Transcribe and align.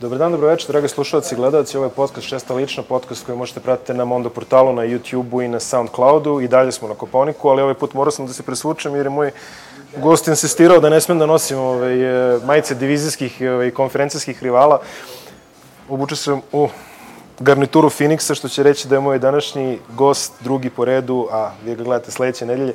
Dobar 0.00 0.18
dan, 0.18 0.32
dobro 0.32 0.48
večer, 0.48 0.68
dragi 0.68 0.88
slušalci 0.88 1.34
i 1.34 1.36
gledalci. 1.36 1.76
Ovo 1.76 1.86
je 1.86 1.90
podcast 1.90 2.26
Šesta 2.26 2.54
lična, 2.54 2.82
podcast 2.82 3.26
koji 3.26 3.38
možete 3.38 3.60
pratiti 3.60 3.94
na 3.94 4.04
Mondo 4.04 4.30
portalu, 4.30 4.72
na 4.72 4.82
YouTube-u 4.82 5.42
i 5.42 5.48
na 5.48 5.60
Soundcloudu. 5.60 6.40
I 6.40 6.48
dalje 6.48 6.72
smo 6.72 6.88
na 6.88 6.94
Koponiku, 6.94 7.48
ali 7.48 7.62
ovaj 7.62 7.74
put 7.74 7.94
morao 7.94 8.10
sam 8.10 8.26
da 8.26 8.32
se 8.32 8.42
presvučem 8.42 8.96
jer 8.96 9.06
je 9.06 9.10
moj 9.10 9.30
gost 9.96 10.28
insistirao 10.28 10.80
da 10.80 10.90
ne 10.90 11.00
smem 11.00 11.18
da 11.18 11.26
nosim 11.26 11.58
ovaj, 11.58 11.96
majice 12.44 12.74
divizijskih 12.74 13.40
i 13.40 13.48
ovaj, 13.48 13.70
konferencijskih 13.70 14.42
rivala. 14.42 14.80
Obučio 15.88 16.16
sam 16.16 16.40
u 16.52 16.68
garnituru 17.40 17.90
Phoenixa, 17.90 18.34
što 18.34 18.48
će 18.48 18.62
reći 18.62 18.88
da 18.88 18.94
je 18.94 19.00
moj 19.00 19.18
današnji 19.18 19.78
gost, 19.96 20.32
drugi 20.40 20.70
po 20.70 20.84
redu, 20.84 21.28
a 21.30 21.50
vi 21.64 21.74
ga 21.74 21.84
gledate 21.84 22.10
sledeće 22.10 22.46
nedelje, 22.46 22.74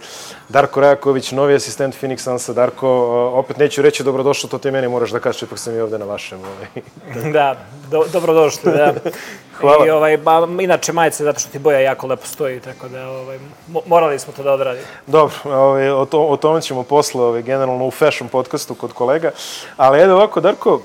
Darko 0.50 0.82
Rajaković, 0.82 1.32
novi 1.32 1.56
asistent 1.56 1.96
Phoenix 2.02 2.18
Sansa. 2.18 2.54
Darko, 2.54 2.90
opet 3.34 3.58
neću 3.58 3.82
reći 3.82 4.04
dobrodošlo, 4.04 4.50
to 4.50 4.58
ti 4.58 4.72
meni 4.72 4.88
moraš 4.88 5.12
da 5.12 5.20
kažeš, 5.20 5.42
ipak 5.42 5.60
sam 5.60 5.76
i 5.76 5.80
ovde 5.80 5.98
na 5.98 6.06
vašem. 6.06 6.40
Ovaj. 6.40 7.32
da, 7.34 7.56
do, 7.92 8.06
dobrodošli, 8.14 8.72
da. 8.72 8.94
Hvala. 9.60 9.86
I, 9.86 9.90
ovaj, 9.90 10.18
ba, 10.18 10.48
inače 10.62 10.94
majice, 10.94 11.24
zato 11.24 11.40
što 11.40 11.50
ti 11.50 11.60
boja 11.60 11.80
jako 11.80 12.08
lepo 12.08 12.26
stoji, 12.26 12.60
tako 12.60 12.88
da 12.88 13.10
ovaj, 13.10 13.40
morali 13.86 14.20
smo 14.20 14.34
to 14.34 14.44
da 14.44 14.52
odradimo. 14.52 14.86
Dobro, 15.08 15.36
ovaj, 15.46 15.90
o, 15.90 16.06
to, 16.06 16.26
o 16.26 16.38
tome 16.38 16.62
ćemo 16.62 16.84
posle, 16.84 17.24
ovaj, 17.24 17.42
generalno 17.42 17.86
u 17.86 17.92
fashion 17.92 18.30
podcastu 18.30 18.76
kod 18.76 18.94
kolega. 18.94 19.32
Ali 19.78 20.02
edo 20.02 20.16
ovako, 20.16 20.42
Darko, 20.42 20.74
uh, 20.74 20.82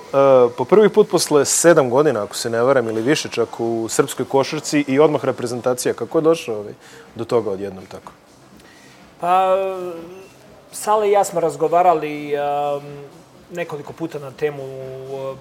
po 0.56 0.64
prvi 0.64 0.88
put 0.88 1.10
posle 1.10 1.44
sedam 1.44 1.90
godina, 1.90 2.22
ako 2.22 2.36
se 2.36 2.50
ne 2.50 2.62
varam, 2.62 2.88
ili 2.88 3.02
više 3.02 3.28
čak 3.28 3.60
u 3.60 3.86
srpskoj 3.88 4.26
košarci 4.26 4.84
i 4.88 4.98
odmah 4.98 5.24
reprezentacija, 5.24 5.94
kako 5.94 6.18
je 6.18 6.22
došao 6.22 6.58
ovaj, 6.58 6.72
do 7.14 7.24
toga 7.24 7.50
odjednom 7.50 7.86
tako? 7.86 8.12
Pa, 9.20 9.56
Sale 10.72 11.08
i 11.08 11.12
ja 11.12 11.24
smo 11.24 11.40
razgovarali 11.40 12.32
um, 12.34 12.82
nekoliko 13.50 13.92
puta 13.92 14.18
na 14.18 14.30
temu 14.30 14.62
uh, 14.62 15.38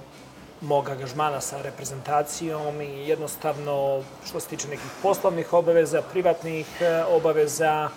mog 0.64 0.90
angažmana 0.90 1.42
sa 1.42 1.62
reprezentacijom 1.62 2.82
i 2.82 3.08
jednostavno 3.08 4.04
što 4.26 4.40
se 4.40 4.48
tiče 4.48 4.68
nekih 4.68 4.92
poslovnih 5.02 5.54
obaveza, 5.54 6.02
privatnih 6.02 6.68
e, 6.82 7.04
obaveza, 7.04 7.90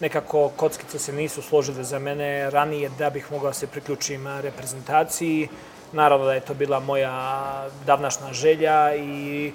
nekako 0.00 0.48
kockice 0.56 0.98
se 0.98 1.12
nisu 1.12 1.42
složile 1.42 1.84
za 1.84 1.98
mene 1.98 2.50
ranije 2.50 2.90
da 2.98 3.10
bih 3.10 3.32
mogao 3.32 3.50
da 3.50 3.54
se 3.54 3.66
priključim 3.66 4.26
reprezentaciji. 4.40 5.48
Naravno 5.92 6.26
da 6.26 6.34
je 6.34 6.40
to 6.40 6.54
bila 6.54 6.80
moja 6.80 7.66
davnašna 7.86 8.32
želja 8.32 8.94
i 8.94 9.52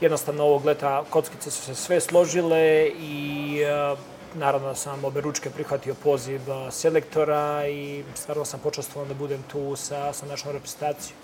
jednostavno 0.00 0.44
ovog 0.44 0.64
leta 0.64 1.04
kockice 1.10 1.50
su 1.50 1.62
se 1.62 1.74
sve 1.74 2.00
složile 2.00 2.88
i 3.00 3.60
e, 3.62 3.96
naravno 4.34 4.68
da 4.68 4.74
sam 4.74 5.04
obe 5.04 5.20
ručke 5.20 5.50
prihvatio 5.50 5.94
poziv 5.94 6.40
selektora 6.70 7.68
i 7.68 8.04
stvarno 8.14 8.44
sam 8.44 8.60
počestovan 8.60 9.08
da 9.08 9.14
budem 9.14 9.42
tu 9.52 9.76
sa, 9.76 10.12
sa 10.12 10.26
našom 10.26 10.52
reprezentacijom 10.52 11.18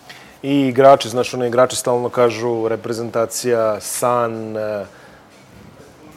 i 0.45 0.69
igrači, 0.69 1.09
znaš, 1.09 1.35
ono, 1.35 1.47
igrači 1.47 1.77
stalno 1.77 2.09
kažu 2.09 2.69
reprezentacija, 2.69 3.81
san, 3.81 4.57
e, 4.57 4.85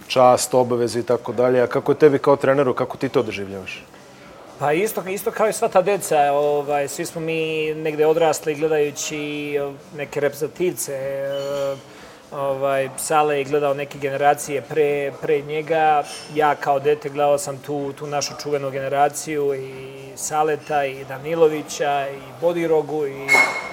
čast, 0.07 0.53
obaveze 0.53 0.99
i 0.99 1.03
tako 1.03 1.33
dalje. 1.33 1.61
A 1.61 1.67
kako 1.67 1.91
je 1.91 1.97
tebi 1.97 2.19
kao 2.19 2.35
treneru, 2.35 2.73
kako 2.73 2.97
ti 2.97 3.09
to 3.09 3.23
doživljavaš? 3.23 3.85
Pa 4.59 4.73
isto, 4.73 5.03
isto 5.09 5.31
kao 5.31 5.47
i 5.47 5.53
sva 5.53 5.67
ta 5.67 5.81
deca, 5.81 6.31
ovaj, 6.33 6.87
svi 6.87 7.05
smo 7.05 7.21
mi 7.21 7.73
negde 7.75 8.05
odrasli 8.05 8.55
gledajući 8.55 9.53
neke 9.95 10.19
reprezentativce, 10.19 10.93
ovaj, 12.31 12.89
Sale 12.97 13.37
je 13.37 13.43
gledao 13.43 13.73
neke 13.73 13.99
generacije 13.99 14.61
pre, 14.61 15.11
pre 15.21 15.41
njega. 15.41 16.03
Ja 16.35 16.55
kao 16.55 16.79
dete 16.79 17.09
gledao 17.09 17.37
sam 17.37 17.57
tu, 17.57 17.93
tu 17.93 18.07
našu 18.07 18.33
čuvenu 18.43 18.71
generaciju 18.71 19.53
i 19.53 19.97
Saleta 20.15 20.85
i 20.85 21.05
Danilovića 21.05 22.07
i 22.09 22.41
Bodirogu 22.41 23.07
i 23.07 23.27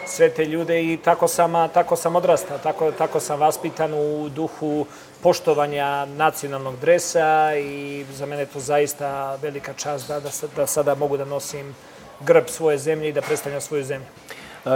sve 0.07 0.29
te 0.29 0.45
ljude 0.45 0.83
i 0.83 0.97
tako 1.05 1.29
sam, 1.29 1.69
tako 1.69 1.97
sam 1.97 2.17
odrastao, 2.17 2.59
tako, 2.59 2.93
tako 2.93 3.21
sam 3.21 3.41
vaspitan 3.41 3.95
u 3.95 4.29
duhu 4.29 4.87
poštovanja 5.23 6.05
nacionalnog 6.05 6.77
dresa 6.81 7.55
i 7.57 8.05
za 8.13 8.27
mene 8.27 8.47
to 8.47 8.61
zaista 8.61 9.37
velika 9.43 9.73
čast 9.73 10.09
da, 10.09 10.21
da, 10.21 10.31
da 10.57 10.67
sada 10.67 10.95
mogu 10.95 11.17
da 11.17 11.25
nosim 11.25 11.75
grb 12.21 12.45
svoje 12.49 12.79
zemlje 12.79 13.09
i 13.09 13.13
da 13.13 13.23
predstavljam 13.23 13.61
svoju 13.61 13.85
zemlju. 13.85 14.07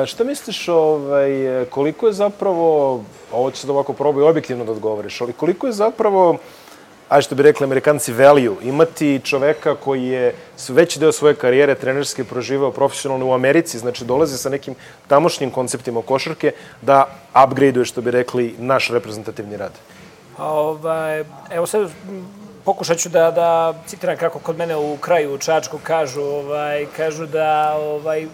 Šta 0.06 0.24
misliš, 0.24 0.68
ovaj, 0.68 1.30
koliko 1.70 2.06
je 2.06 2.12
zapravo, 2.12 3.00
ovo 3.32 3.50
će 3.50 3.66
da 3.66 3.72
ovako 3.72 3.92
probaj 3.92 4.24
objektivno 4.24 4.64
da 4.64 4.72
odgovoriš, 4.72 5.20
ali 5.20 5.32
koliko 5.32 5.66
je 5.66 5.72
zapravo, 5.72 6.36
ajde 7.08 7.22
što 7.22 7.34
bi 7.34 7.42
rekli 7.42 7.64
amerikanci, 7.64 8.12
value, 8.12 8.56
imati 8.62 9.20
čoveka 9.24 9.74
koji 9.74 10.04
je 10.04 10.34
veći 10.68 10.98
deo 11.00 11.12
svoje 11.12 11.34
karijere 11.34 11.74
trenerske 11.74 12.24
proživao 12.24 12.70
profesionalno 12.70 13.26
u 13.26 13.32
Americi, 13.32 13.78
znači 13.78 14.04
dolazi 14.04 14.38
sa 14.38 14.48
nekim 14.48 14.74
tamošnjim 15.06 15.50
konceptima 15.50 16.02
košarke, 16.02 16.52
da 16.82 17.06
upgradeuje, 17.44 17.84
što 17.84 18.00
bi 18.00 18.10
rekli, 18.10 18.54
naš 18.58 18.90
reprezentativni 18.90 19.56
rad? 19.56 19.72
Ovaj, 20.38 21.24
evo 21.50 21.66
sad 21.66 21.90
pokušat 22.64 22.98
ću 22.98 23.08
da, 23.08 23.30
da 23.30 23.74
citiram 23.86 24.16
kako 24.16 24.38
kod 24.38 24.58
mene 24.58 24.76
u 24.76 24.96
kraju 24.96 25.34
u 25.34 25.38
Čačku 25.38 25.78
kažu, 25.82 26.22
ovaj, 26.22 26.86
kažu 26.96 27.26
da 27.26 27.76
ovaj, 27.80 28.26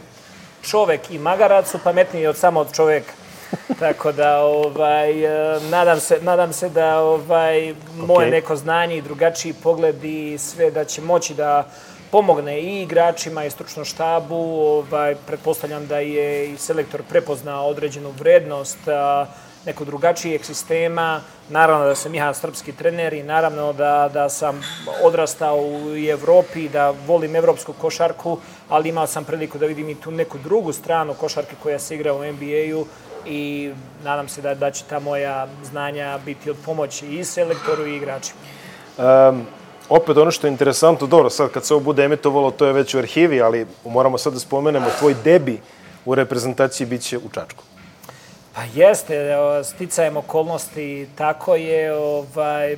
čovek 0.64 1.10
i 1.10 1.18
magarac 1.18 1.70
su 1.70 1.78
pametniji 1.84 2.26
od 2.26 2.36
samog 2.36 2.66
čoveka. 2.72 3.12
Tako 3.78 4.12
da 4.12 4.40
ovaj 4.40 5.24
e, 5.24 5.60
nadam 5.70 6.00
se 6.00 6.18
nadam 6.22 6.52
se 6.52 6.68
da 6.68 7.00
ovaj 7.00 7.74
moje 7.96 8.30
neko 8.30 8.56
znanje 8.56 8.96
i 8.96 9.02
drugačiji 9.02 9.52
pogled 9.52 10.04
i 10.04 10.38
sve 10.38 10.70
da 10.70 10.84
će 10.84 11.02
moći 11.02 11.34
da 11.34 11.68
pomogne 12.10 12.60
i 12.60 12.82
igračima 12.82 13.44
i 13.44 13.50
stručnom 13.50 13.84
štabu. 13.84 14.36
Ovaj 14.60 15.14
pretpostavljam 15.26 15.86
da 15.86 15.98
je 15.98 16.50
i 16.50 16.56
selektor 16.56 17.02
prepoznao 17.02 17.66
određenu 17.66 18.10
vrednost 18.18 18.88
a, 18.88 19.26
nekog 19.66 19.86
drugačijeg 19.86 20.44
sistema. 20.44 21.20
Naravno 21.48 21.86
da 21.86 21.94
sam 21.94 22.14
ja 22.14 22.34
srpski 22.34 22.72
trener 22.72 23.12
i 23.12 23.22
naravno 23.22 23.72
da, 23.72 24.10
da 24.12 24.28
sam 24.28 24.62
odrastao 25.02 25.56
u 25.56 25.96
Evropi, 26.10 26.68
da 26.68 26.94
volim 27.06 27.36
evropsku 27.36 27.72
košarku, 27.72 28.38
ali 28.68 28.88
imao 28.88 29.06
sam 29.06 29.24
priliku 29.24 29.58
da 29.58 29.66
vidim 29.66 29.88
i 29.88 29.94
tu 29.94 30.10
neku 30.10 30.38
drugu 30.38 30.72
stranu 30.72 31.14
košarke 31.14 31.56
koja 31.62 31.78
se 31.78 31.94
igra 31.94 32.14
u 32.14 32.24
NBA-u 32.24 32.86
i 33.26 33.72
nadam 34.04 34.28
se 34.28 34.42
da, 34.42 34.54
da 34.54 34.70
će 34.70 34.84
ta 34.88 34.98
moja 34.98 35.46
znanja 35.64 36.18
biti 36.24 36.50
od 36.50 36.56
pomoći 36.64 37.06
i 37.06 37.24
selektoru 37.24 37.86
i 37.86 37.96
igračima. 37.96 38.40
Um, 38.98 39.46
opet 39.88 40.16
ono 40.16 40.30
što 40.30 40.46
je 40.46 40.50
interesantno, 40.50 41.06
dobro, 41.06 41.30
sad 41.30 41.50
kad 41.50 41.64
se 41.64 41.74
ovo 41.74 41.82
bude 41.82 42.04
emitovalo, 42.04 42.50
to 42.50 42.66
je 42.66 42.72
već 42.72 42.94
u 42.94 42.98
arhivi, 42.98 43.42
ali 43.42 43.66
moramo 43.84 44.18
sad 44.18 44.32
da 44.32 44.38
spomenemo, 44.38 44.86
tvoj 44.98 45.14
debi 45.24 45.60
u 46.04 46.14
reprezentaciji 46.14 46.86
biće 46.86 47.18
u 47.18 47.28
Čačku. 47.32 47.64
Pa 48.54 48.62
jeste, 48.74 49.36
sticajem 49.64 50.16
okolnosti, 50.16 51.08
tako 51.16 51.54
je, 51.54 51.94
ovaj, 51.94 52.76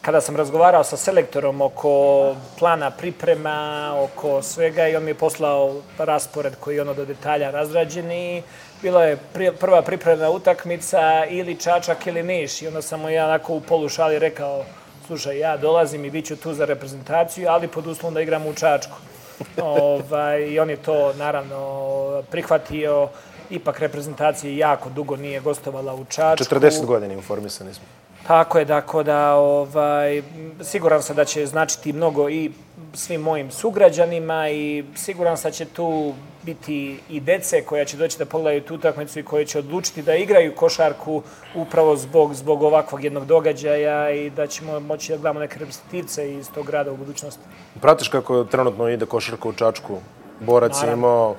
kada 0.00 0.20
sam 0.20 0.36
razgovarao 0.36 0.84
sa 0.84 0.96
selektorom 0.96 1.60
oko 1.60 2.34
plana 2.58 2.90
priprema, 2.90 3.92
oko 3.98 4.42
svega 4.42 4.88
i 4.88 4.96
on 4.96 5.04
mi 5.04 5.10
je 5.10 5.14
poslao 5.14 5.74
raspored 5.98 6.56
koji 6.60 6.76
je 6.76 6.82
ono 6.82 6.94
do 6.94 7.04
detalja 7.04 7.50
razrađen 7.50 8.12
i 8.12 8.42
bila 8.82 9.04
je 9.04 9.18
prva 9.60 9.82
pripremna 9.82 10.30
utakmica 10.30 11.24
ili 11.30 11.60
Čačak 11.60 12.06
ili 12.06 12.22
Niš 12.22 12.62
i 12.62 12.66
onda 12.66 12.82
sam 12.82 13.00
mu 13.00 13.10
ja 13.10 13.24
onako 13.24 13.54
u 13.54 13.60
polu 13.60 13.88
šali 13.88 14.18
rekao 14.18 14.64
slušaj, 15.06 15.38
ja 15.38 15.56
dolazim 15.56 16.04
i 16.04 16.10
bit 16.10 16.26
ću 16.26 16.36
tu 16.36 16.54
za 16.54 16.64
reprezentaciju, 16.64 17.48
ali 17.48 17.68
pod 17.68 17.86
uslovom 17.86 18.14
da 18.14 18.20
igram 18.20 18.46
u 18.46 18.54
Čačku. 18.54 18.96
ovaj, 19.62 20.42
I 20.42 20.60
on 20.60 20.70
je 20.70 20.76
to 20.76 21.12
naravno 21.12 22.22
prihvatio 22.30 23.08
ipak 23.50 23.78
reprezentacija 23.78 24.68
jako 24.68 24.90
dugo 24.90 25.16
nije 25.16 25.40
gostovala 25.40 25.94
u 25.94 26.04
Čačku. 26.04 26.54
40 26.54 26.84
godina 26.84 27.14
informisani 27.14 27.74
smo. 27.74 27.84
Tako 28.26 28.58
je, 28.58 28.66
tako 28.66 29.02
da 29.02 29.34
ovaj, 29.34 30.22
siguran 30.62 31.02
sam 31.02 31.16
da 31.16 31.24
će 31.24 31.46
značiti 31.46 31.92
mnogo 31.92 32.28
i 32.28 32.50
svim 32.94 33.20
mojim 33.20 33.50
sugrađanima 33.50 34.48
i 34.48 34.84
siguran 34.94 35.36
sam 35.36 35.50
da 35.50 35.54
će 35.54 35.64
tu 35.64 36.14
biti 36.42 37.00
i 37.10 37.20
dece 37.20 37.62
koja 37.64 37.84
će 37.84 37.96
doći 37.96 38.18
da 38.18 38.24
pogledaju 38.24 38.62
tu 38.62 38.74
utakmicu 38.74 39.18
i 39.18 39.22
koje 39.22 39.46
će 39.46 39.58
odlučiti 39.58 40.02
da 40.02 40.14
igraju 40.14 40.54
košarku 40.54 41.22
upravo 41.54 41.96
zbog, 41.96 42.34
zbog 42.34 42.62
ovakvog 42.62 43.04
jednog 43.04 43.26
događaja 43.26 44.10
i 44.10 44.30
da 44.30 44.46
ćemo 44.46 44.80
moći 44.80 45.12
da 45.12 45.16
gledamo 45.18 45.40
neke 45.40 45.58
reprezentativce 45.58 46.34
iz 46.34 46.50
tog 46.50 46.66
grada 46.66 46.92
u 46.92 46.96
budućnosti. 46.96 47.42
Pratiš 47.80 48.08
kako 48.08 48.44
trenutno 48.44 48.88
ide 48.88 49.06
košarka 49.06 49.48
u 49.48 49.52
Čačku? 49.52 49.98
Borac 50.40 50.82
je 50.82 50.92
imao 50.92 51.36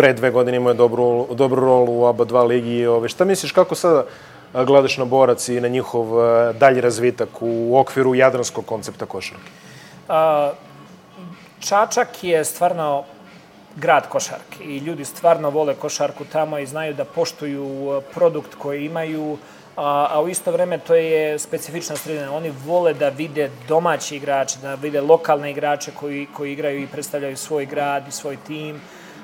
pre 0.00 0.12
dve 0.12 0.30
godine 0.30 0.56
imao 0.56 0.70
je 0.70 0.74
dobru, 0.74 1.26
dobru 1.34 1.60
rolu 1.60 2.00
u 2.00 2.06
ABA 2.06 2.24
2 2.24 2.46
ligi. 2.46 2.86
Ove, 2.86 3.08
šta 3.08 3.24
misliš, 3.24 3.52
kako 3.52 3.74
sada 3.74 4.04
gledaš 4.52 4.96
na 4.96 5.04
borac 5.04 5.48
i 5.48 5.60
na 5.60 5.68
njihov 5.68 6.06
dalji 6.52 6.80
razvitak 6.80 7.28
u 7.40 7.76
okviru 7.78 8.14
jadranskog 8.14 8.64
koncepta 8.66 9.06
košarke? 9.06 9.50
Čačak 11.60 12.24
je 12.24 12.44
stvarno 12.44 13.04
grad 13.76 14.08
košarke 14.08 14.64
i 14.64 14.78
ljudi 14.78 15.04
stvarno 15.04 15.50
vole 15.50 15.74
košarku 15.74 16.24
tamo 16.24 16.58
i 16.58 16.66
znaju 16.66 16.94
da 16.94 17.04
poštuju 17.04 18.00
produkt 18.14 18.54
koji 18.54 18.86
imaju, 18.86 19.36
a, 19.76 20.06
a 20.10 20.22
u 20.22 20.28
isto 20.28 20.52
vreme 20.52 20.78
to 20.78 20.94
je 20.94 21.38
specifična 21.38 21.96
sredina. 21.96 22.32
Oni 22.32 22.52
vole 22.64 22.94
da 22.94 23.08
vide 23.08 23.50
domaći 23.68 24.16
igrače, 24.16 24.58
da 24.62 24.74
vide 24.74 25.00
lokalne 25.00 25.50
igrače 25.50 25.92
koji, 26.00 26.26
koji 26.36 26.52
igraju 26.52 26.82
i 26.82 26.86
predstavljaju 26.86 27.36
svoj 27.36 27.66
grad 27.66 28.08
i 28.08 28.12
svoj 28.12 28.36
tim. 28.46 28.80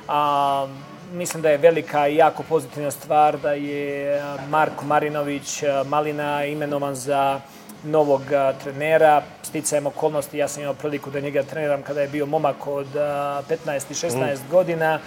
A, 0.08 0.66
mislim 1.12 1.42
da 1.42 1.50
je 1.50 1.58
velika 1.58 2.08
i 2.08 2.16
jako 2.16 2.42
pozitivna 2.42 2.90
stvar 2.90 3.38
da 3.38 3.52
je 3.52 4.22
Marko 4.48 4.84
Marinović 4.84 5.62
Malina 5.86 6.44
imenovan 6.44 6.94
za 6.94 7.40
novog 7.84 8.22
trenera. 8.62 9.22
Sticajem 9.42 9.86
okolnosti, 9.86 10.38
ja 10.38 10.48
sam 10.48 10.62
imao 10.62 10.74
priliku 10.74 11.10
da 11.10 11.20
njega 11.20 11.42
treniram 11.42 11.82
kada 11.82 12.00
je 12.00 12.08
bio 12.08 12.26
momak 12.26 12.66
od 12.66 12.86
15 12.94 13.44
i 13.90 13.94
16 13.94 14.34
mm. 14.34 14.50
godina. 14.50 14.98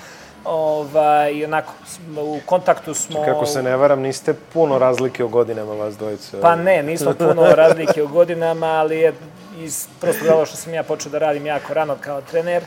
Ovaj, 0.46 1.46
onako, 1.46 1.74
u 2.18 2.40
kontaktu 2.46 2.94
smo... 2.94 3.24
Kako 3.26 3.46
se 3.46 3.64
ne 3.64 3.76
varam, 3.78 4.02
niste 4.02 4.34
puno 4.54 4.80
razlike 4.80 5.24
u 5.24 5.28
godinama 5.28 5.74
vas 5.74 5.98
dvojice. 5.98 6.42
Pa 6.42 6.56
ne, 6.56 6.84
nismo 6.84 7.14
puno 7.14 7.44
razlike 7.64 8.04
u 8.04 8.08
godinama, 8.08 8.68
ali 8.68 8.98
je 8.98 9.14
iz 9.58 9.88
prostog 10.02 10.48
što 10.48 10.58
sam 10.58 10.74
ja 10.74 10.84
počeo 10.84 11.12
da 11.12 11.20
radim 11.20 11.46
jako 11.46 11.74
rano 11.74 11.96
kao 12.02 12.22
trener 12.22 12.64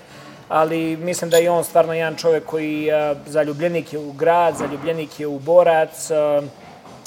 ali 0.53 0.97
mislim 0.97 1.31
da 1.31 1.37
je 1.37 1.51
on 1.51 1.65
stvarno 1.65 1.95
jedan 1.95 2.17
čovek 2.17 2.47
koji 2.47 2.89
zaljubljenik 3.27 3.93
je 3.93 3.99
u 3.99 4.13
grad, 4.13 4.57
zaljubljenik 4.57 5.21
je 5.21 5.27
u 5.27 5.39
borac, 5.39 6.11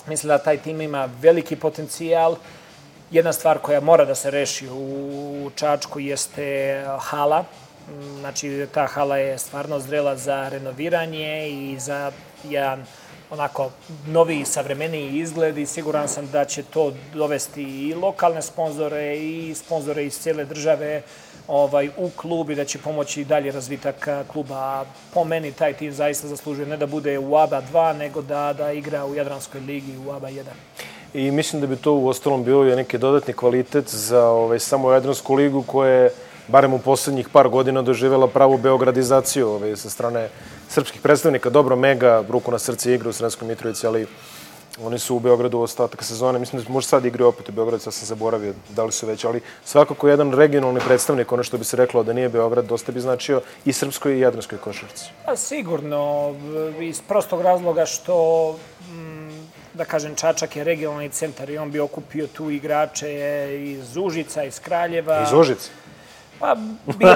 mislim 0.08 0.28
da 0.28 0.38
taj 0.38 0.58
tim 0.58 0.82
ima 0.82 1.10
veliki 1.22 1.56
potencijal. 1.56 2.36
Jedna 3.12 3.34
stvar 3.34 3.60
koja 3.60 3.80
mora 3.80 4.06
da 4.06 4.16
se 4.16 4.32
reši 4.32 4.70
u 4.70 5.52
Čačku 5.56 6.00
jeste 6.00 6.84
hala, 7.00 7.44
znači 8.20 8.68
ta 8.74 8.88
hala 8.88 9.18
je 9.18 9.38
stvarno 9.38 9.80
zrela 9.80 10.16
za 10.16 10.50
renoviranje 10.50 11.50
i 11.50 11.80
za 11.80 12.12
jedan 12.44 12.86
onako 13.30 13.72
novi, 14.08 14.46
savremeniji 14.46 15.20
izgled 15.20 15.58
i 15.58 15.66
siguran 15.66 16.08
sam 16.08 16.28
da 16.32 16.46
će 16.46 16.64
to 16.64 16.94
dovesti 17.14 17.64
i 17.64 17.94
lokalne 17.94 18.42
sponzore 18.42 19.18
i 19.18 19.56
sponzore 19.56 20.06
iz 20.06 20.20
cijele 20.20 20.46
države 20.46 21.02
ovaj, 21.48 21.90
u 21.98 22.10
klub 22.16 22.50
i 22.50 22.56
da 22.56 22.66
će 22.66 22.78
pomoći 22.78 23.26
dalje 23.26 23.52
razvitak 23.52 24.08
kluba. 24.32 24.86
Po 25.14 25.24
meni 25.24 25.52
taj 25.52 25.74
tim 25.74 25.92
zaista 25.92 26.28
zaslužuje 26.28 26.68
ne 26.68 26.78
da 26.78 26.86
bude 26.86 27.20
u 27.20 27.38
ABA 27.38 27.62
2, 27.74 27.98
nego 27.98 28.22
da, 28.22 28.54
da 28.54 28.72
igra 28.72 29.06
u 29.06 29.16
Jadranskoj 29.16 29.62
ligi 29.62 29.98
u 30.08 30.12
ABA 30.12 30.30
1. 30.30 30.44
I 31.14 31.32
mislim 31.32 31.62
da 31.62 31.68
bi 31.68 31.76
to 31.76 31.94
u 31.94 32.08
ostalom 32.08 32.44
bio 32.44 32.74
i 32.74 32.76
neki 32.76 32.98
dodatni 32.98 33.34
kvalitet 33.34 33.90
za 33.90 34.28
ovaj, 34.28 34.60
samo 34.60 34.92
Jadransku 34.92 35.34
ligu 35.34 35.64
koja 35.64 35.92
je 35.92 36.10
barem 36.48 36.74
u 36.74 36.80
poslednjih 36.80 37.30
par 37.30 37.50
godina 37.50 37.82
doživela 37.82 38.28
pravu 38.28 38.58
beogradizaciju 38.58 39.50
ovaj, 39.50 39.76
sa 39.76 39.90
strane 39.90 40.30
srpskih 40.70 41.02
predstavnika. 41.02 41.50
Dobro, 41.50 41.76
Mega, 41.76 42.24
ruku 42.30 42.52
na 42.52 42.60
srce 42.60 42.94
igra 42.94 43.10
u 43.10 43.14
Sremskoj 43.14 43.48
Mitrovici, 43.48 43.88
ali 43.88 44.08
Oni 44.83 45.00
su 45.00 45.16
u 45.16 45.19
Beogradu 45.19 45.60
ostatak 45.60 46.04
sezone. 46.04 46.39
Mislim 46.39 46.63
da 46.63 46.69
može 46.69 46.88
sad 46.88 47.06
igraju 47.06 47.27
opet 47.27 47.50
u 47.50 47.51
Beogradu, 47.51 47.83
sad 47.83 47.94
sam 47.94 48.06
zaboravio 48.06 48.54
da 48.69 48.83
li 48.83 48.92
su 48.92 49.07
već, 49.07 49.25
ali 49.25 49.42
svakako 49.66 50.07
jedan 50.07 50.33
regionalni 50.33 50.80
predstavnik, 50.80 51.31
ono 51.31 51.44
što 51.44 51.57
bi 51.57 51.63
se 51.63 51.77
reklo 51.77 52.04
da 52.04 52.13
nije 52.13 52.30
Beograd, 52.30 52.66
dosta 52.66 52.92
bi 52.92 53.00
značio 53.00 53.42
i 53.66 53.74
srpskoj 53.74 54.16
i 54.16 54.19
jadranskoj 54.19 54.57
košarci. 54.57 55.06
Pa 55.25 55.36
sigurno, 55.36 56.33
iz 56.81 57.01
prostog 57.01 57.42
razloga 57.42 57.86
što 57.86 58.56
mm, 58.89 59.48
da 59.74 59.86
kažem, 59.86 60.16
Čačak 60.16 60.56
je 60.56 60.63
regionalni 60.63 61.10
centar 61.10 61.50
i 61.50 61.57
on 61.57 61.72
bi 61.72 61.80
okupio 61.80 62.27
tu 62.27 62.50
igrače 62.50 63.10
iz 63.62 63.98
Užica, 63.98 64.44
iz 64.44 64.60
Kraljeva. 64.60 65.24
Iz 65.24 65.33
Užica? 65.33 65.69
Pa, 66.46 66.56
bil, 66.98 67.10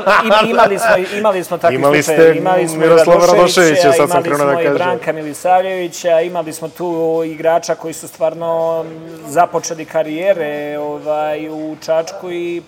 imali 0.50 0.80
smo, 0.80 1.18
imali 1.18 1.44
smo 1.44 1.58
takvi 1.58 1.76
imali 1.76 2.04
ste 2.04 2.34
imali 2.38 2.68
smo 2.68 2.78
Miroslava 2.78 3.26
Radoševića, 3.26 3.92
sad 3.92 4.10
sam 4.10 4.24
krenuo 4.24 4.46
da 4.46 4.56
kažem. 4.56 4.62
Imali 4.62 4.64
smo 4.64 4.76
i 4.76 4.78
Branka 4.78 5.12
Milisavljevića, 5.12 6.22
imali 6.22 6.54
smo 6.54 6.70
tu 6.70 7.22
igrača 7.26 7.76
koji 7.76 7.94
su 7.94 8.08
stvarno 8.08 8.86
započeli 9.28 9.86
karijere 9.86 10.78
ovaj, 10.80 11.50
u 11.50 11.76
Čačku 11.86 12.32
i 12.32 12.62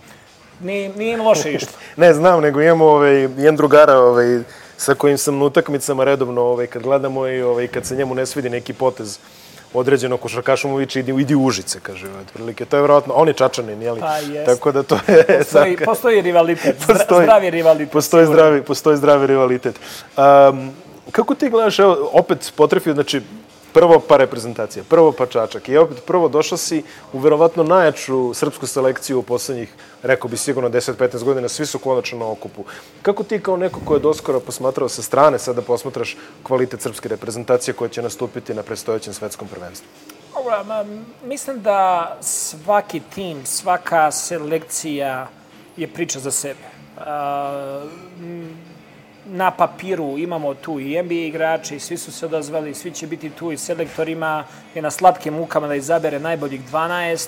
nije, 0.59 0.89
nije 0.89 1.13
im 1.13 1.21
loše 1.21 1.53
išlo. 1.55 1.69
ne, 1.95 2.13
znam, 2.13 2.41
nego 2.41 2.61
imamo 2.61 2.85
ovaj, 2.85 3.21
jedan 3.21 3.55
drugara 3.55 3.97
ovaj, 3.97 4.39
sa 4.77 4.93
kojim 4.93 5.17
sam 5.17 5.37
na 5.37 5.45
utakmicama 5.45 6.03
redovno, 6.03 6.41
ovaj, 6.41 6.67
kad 6.67 6.83
gledamo 6.83 7.27
i 7.27 7.41
ovaj, 7.41 7.67
kad 7.67 7.85
se 7.85 7.95
njemu 7.95 8.15
ne 8.15 8.25
svidi 8.25 8.49
neki 8.49 8.73
potez 8.73 9.19
određeno 9.73 10.17
košarkašu 10.17 10.67
mu 10.67 10.75
viče 10.75 10.99
idi, 10.99 11.21
idi 11.21 11.35
u 11.35 11.43
Užice, 11.43 11.79
kaže, 11.83 12.07
otprilike. 12.21 12.65
To 12.65 12.77
je 12.77 12.81
verovatno, 12.81 13.13
on 13.13 13.27
je 13.27 13.33
čačanin, 13.33 13.81
jeli? 13.81 13.99
Pa, 13.99 14.17
jest. 14.17 14.45
Tako 14.45 14.71
da 14.71 14.83
to 14.83 14.95
je... 15.07 15.25
Postoji, 15.37 15.75
saka, 15.75 15.85
postoji 15.85 16.21
rivalitet, 16.21 16.75
postoji, 16.87 17.25
zdravi 17.25 17.49
rivalitet. 17.49 17.91
Postoji 17.93 18.25
zdravi, 18.25 18.61
postoji 18.61 18.97
zdravi 18.97 19.27
rivalitet. 19.27 19.79
Um, 20.17 20.71
kako 21.11 21.35
ti 21.35 21.49
gledaš, 21.49 21.79
evo, 21.79 22.09
opet 22.13 22.53
potrefio, 22.55 22.93
znači, 22.93 23.21
prvo 23.73 23.99
pa 23.99 24.17
reprezentacija, 24.17 24.83
prvo 24.89 25.11
pa 25.11 25.25
Čačak 25.25 25.69
i 25.69 25.77
opet 25.77 25.97
prvo 26.07 26.29
došao 26.29 26.57
si 26.57 26.83
u 27.13 27.19
verovatno 27.19 27.63
najjaču 27.63 28.33
srpsku 28.33 28.67
selekciju 28.67 29.19
u 29.19 29.23
poslednjih, 29.23 29.73
rekao 30.03 30.29
bi 30.29 30.37
sigurno 30.37 30.69
10-15 30.69 31.23
godina, 31.23 31.49
svi 31.49 31.65
su 31.65 31.79
konačno 31.79 32.19
na 32.19 32.31
okupu. 32.31 32.63
Kako 33.01 33.23
ti 33.23 33.39
kao 33.39 33.57
neko 33.57 33.79
ko 33.85 33.93
je 33.93 33.99
doskoro 33.99 34.39
posmatrao 34.39 34.89
sa 34.89 35.01
strane 35.01 35.39
sada 35.39 35.61
posmatraš 35.61 36.17
kvalitet 36.43 36.81
srpske 36.81 37.09
reprezentacije 37.09 37.73
koja 37.73 37.89
će 37.89 38.01
nastupiti 38.01 38.53
na 38.53 38.63
predstojećem 38.63 39.13
svetskom 39.13 39.47
prvenstvu? 39.47 39.87
Dobro, 40.33 40.85
mislim 41.23 41.61
da 41.61 42.17
svaki 42.21 43.01
tim, 43.15 43.45
svaka 43.45 44.11
selekcija 44.11 45.27
je 45.77 45.87
priča 45.87 46.19
za 46.19 46.31
sebe. 46.31 46.71
Uh, 46.97 47.03
na 49.25 49.51
papiru 49.51 50.17
imamo 50.17 50.53
tu 50.53 50.79
i 50.79 51.03
NBA 51.03 51.13
igrače 51.13 51.75
i 51.75 51.79
svi 51.79 51.97
su 51.97 52.11
se 52.11 52.25
odazvali, 52.25 52.73
svi 52.73 52.91
će 52.91 53.07
biti 53.07 53.29
tu 53.29 53.51
i 53.51 53.57
selektorima 53.57 54.43
je 54.75 54.81
na 54.81 54.91
slatkim 54.91 55.33
mukama 55.33 55.67
da 55.67 55.75
izabere 55.75 56.19
najboljih 56.19 56.61
12, 56.71 57.27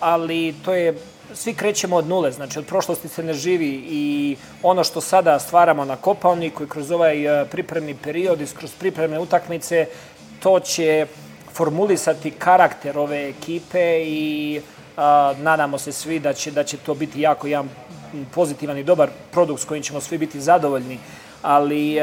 ali 0.00 0.54
to 0.64 0.74
je 0.74 0.94
svi 1.34 1.54
krećemo 1.54 1.96
od 1.96 2.06
nule, 2.06 2.32
znači 2.32 2.58
od 2.58 2.66
prošlosti 2.66 3.08
se 3.08 3.22
ne 3.22 3.34
živi 3.34 3.84
i 3.88 4.36
ono 4.62 4.84
što 4.84 5.00
sada 5.00 5.38
stvaramo 5.38 5.84
na 5.84 5.96
Kopalniku 5.96 6.64
i 6.64 6.68
kroz 6.68 6.90
ovaj 6.90 7.42
e, 7.42 7.44
pripremni 7.44 7.94
period 7.94 8.40
i 8.40 8.46
kroz 8.58 8.72
pripremne 8.78 9.18
utakmice, 9.18 9.86
to 10.40 10.60
će 10.60 11.06
formulisati 11.52 12.30
karakter 12.30 12.98
ove 12.98 13.28
ekipe 13.28 14.02
i 14.04 14.60
a, 14.96 15.34
nadamo 15.38 15.78
se 15.78 15.92
svi 15.92 16.18
da 16.18 16.32
će, 16.32 16.50
da 16.50 16.64
će 16.64 16.76
to 16.76 16.94
biti 16.94 17.20
jako 17.20 17.46
jedan 17.46 17.68
pozitivan 18.34 18.78
i 18.78 18.84
dobar 18.84 19.08
produkt 19.32 19.62
s 19.62 19.64
kojim 19.64 19.82
ćemo 19.82 20.00
svi 20.00 20.18
biti 20.18 20.40
zadovoljni 20.40 20.98
ali 21.46 21.94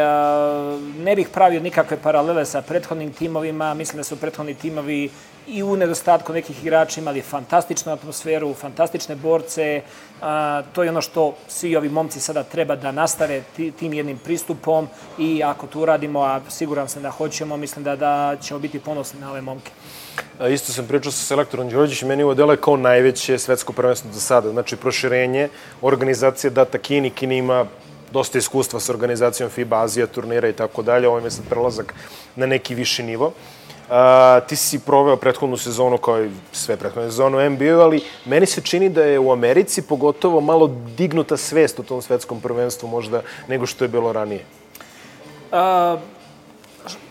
ne 0.98 1.16
bih 1.16 1.30
pravio 1.34 1.62
nikakve 1.62 1.98
paralele 1.98 2.46
sa 2.46 2.62
prethodnim 2.62 3.14
timovima. 3.14 3.74
Mislim 3.74 3.98
da 3.98 4.04
su 4.04 4.16
prethodni 4.16 4.56
timovi 4.56 5.10
i 5.48 5.64
u 5.64 5.76
nedostatku 5.76 6.34
nekih 6.34 6.64
igrača 6.64 7.02
imali 7.02 7.22
fantastičnu 7.22 7.92
atmosferu, 7.94 8.54
fantastične 8.54 9.16
borce. 9.16 9.82
to 10.74 10.84
je 10.84 10.90
ono 10.90 11.02
što 11.02 11.36
svi 11.48 11.76
ovi 11.76 11.90
momci 11.90 12.20
sada 12.20 12.44
treba 12.44 12.76
da 12.76 12.92
nastave 12.92 13.42
tim 13.80 13.94
jednim 13.94 14.18
pristupom 14.18 14.88
i 15.20 15.44
ako 15.44 15.68
to 15.68 15.80
uradimo, 15.80 16.22
a 16.22 16.40
siguran 16.50 16.88
sam 16.88 17.04
da 17.04 17.12
hoćemo, 17.12 17.58
mislim 17.58 17.84
da, 17.84 17.96
da 17.96 18.36
ćemo 18.42 18.60
biti 18.60 18.80
ponosni 18.80 19.20
na 19.20 19.32
ove 19.32 19.42
momke. 19.42 19.72
A 20.40 20.48
isto 20.48 20.72
sam 20.72 20.88
pričao 20.88 21.12
sa 21.12 21.26
selektorom 21.26 21.70
Đorđićem, 21.70 22.08
meni 22.08 22.24
ovo 22.24 22.34
delo 22.34 22.54
je 22.54 22.62
kao 22.62 22.78
najveće 22.78 23.40
svetsko 23.40 23.74
prvenstvo 23.74 24.12
do 24.12 24.20
sada. 24.20 24.50
Znači, 24.50 24.76
proširenje 24.76 25.50
organizacije 25.82 26.52
data 26.52 26.78
Kini. 26.78 27.10
Kini 27.10 27.38
ima 27.38 27.66
dosta 28.14 28.38
iskustva 28.38 28.80
sa 28.80 28.94
organizacijom 28.94 29.50
FIBA, 29.50 29.82
Azija 29.84 30.08
turnira 30.08 30.50
i 30.50 30.54
tako 30.54 30.82
dalje. 30.82 31.08
Ovo 31.08 31.20
je 31.20 31.32
sad 31.32 31.46
prelazak 31.50 31.94
na 32.36 32.46
neki 32.46 32.76
viši 32.76 33.04
nivo. 33.04 33.32
A, 33.90 34.40
ti 34.48 34.56
si 34.56 34.80
proveo 34.80 35.18
prethodnu 35.18 35.58
sezonu 35.58 35.98
kao 35.98 36.24
i 36.24 36.30
sve 36.52 36.78
prethodne 36.78 37.10
sezonu 37.10 37.38
u 37.38 37.50
NBA, 37.50 37.80
ali 37.84 38.04
meni 38.26 38.46
se 38.46 38.62
čini 38.62 38.90
da 38.90 39.04
je 39.04 39.20
u 39.20 39.32
Americi 39.32 39.82
pogotovo 39.82 40.42
malo 40.42 40.68
dignuta 40.98 41.38
svest 41.38 41.80
o 41.80 41.84
tom 41.84 42.02
svetskom 42.02 42.42
prvenstvu 42.42 42.88
možda 42.88 43.22
nego 43.48 43.66
što 43.66 43.84
je 43.84 43.90
bilo 43.90 44.14
ranije. 44.14 44.46
A, 45.52 45.98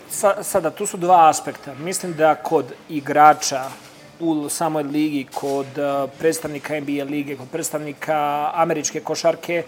sa, 0.09 0.43
sada, 0.43 0.71
tu 0.71 0.85
su 0.85 0.97
dva 0.97 1.29
aspekta. 1.29 1.73
Mislim 1.73 2.13
da 2.13 2.35
kod 2.35 2.73
igrača 2.89 3.63
u 4.19 4.49
samoj 4.49 4.83
ligi, 4.83 5.27
kod 5.33 5.67
predstavnika 6.19 6.79
NBA 6.79 7.03
lige, 7.03 7.35
kod 7.35 7.47
predstavnika 7.51 8.51
američke 8.53 8.99
košarke, 8.99 9.63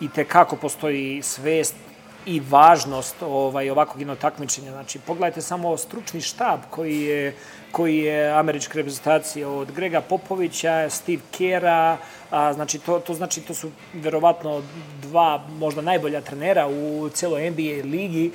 i 0.00 0.08
te 0.08 0.24
kako 0.24 0.56
postoji 0.56 1.22
svest 1.22 1.74
i 2.26 2.40
važnost 2.50 3.22
ovaj, 3.22 3.70
ovakvog 3.70 4.00
jednog 4.00 4.18
takmičenja. 4.18 4.70
Znači, 4.70 4.98
pogledajte 4.98 5.40
samo 5.40 5.76
stručni 5.76 6.20
štab 6.20 6.60
koji 6.70 7.00
je, 7.00 7.34
koji 7.72 7.98
je 7.98 8.30
američka 8.30 8.74
reprezentacija 8.74 9.48
od 9.48 9.72
Grega 9.72 10.00
Popovića, 10.00 10.90
Steve 10.90 11.22
Kera, 11.30 11.96
a, 12.30 12.52
znači, 12.52 12.78
to, 12.78 12.98
to 12.98 13.14
znači 13.14 13.40
to 13.40 13.54
su 13.54 13.70
verovatno 13.92 14.62
dva 15.02 15.44
možda 15.58 15.82
najbolja 15.82 16.20
trenera 16.20 16.68
u 16.68 17.08
celoj 17.14 17.50
NBA 17.50 17.88
ligi 17.90 18.32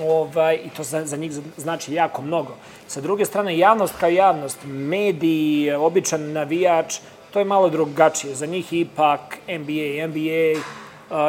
ovaj, 0.00 0.54
i 0.64 0.70
to 0.76 0.82
za, 0.82 1.06
za 1.06 1.16
njih 1.16 1.32
znači 1.56 1.94
jako 1.94 2.22
mnogo. 2.22 2.56
Sa 2.86 3.00
druge 3.00 3.24
strane, 3.24 3.58
javnost 3.58 3.94
kao 4.00 4.08
javnost, 4.08 4.58
mediji, 4.64 5.72
običan 5.72 6.32
navijač, 6.32 6.98
to 7.30 7.38
je 7.38 7.44
malo 7.44 7.70
drugačije. 7.70 8.34
Za 8.34 8.46
njih 8.46 8.72
ipak 8.72 9.38
NBA, 9.48 10.06
NBA, 10.06 10.60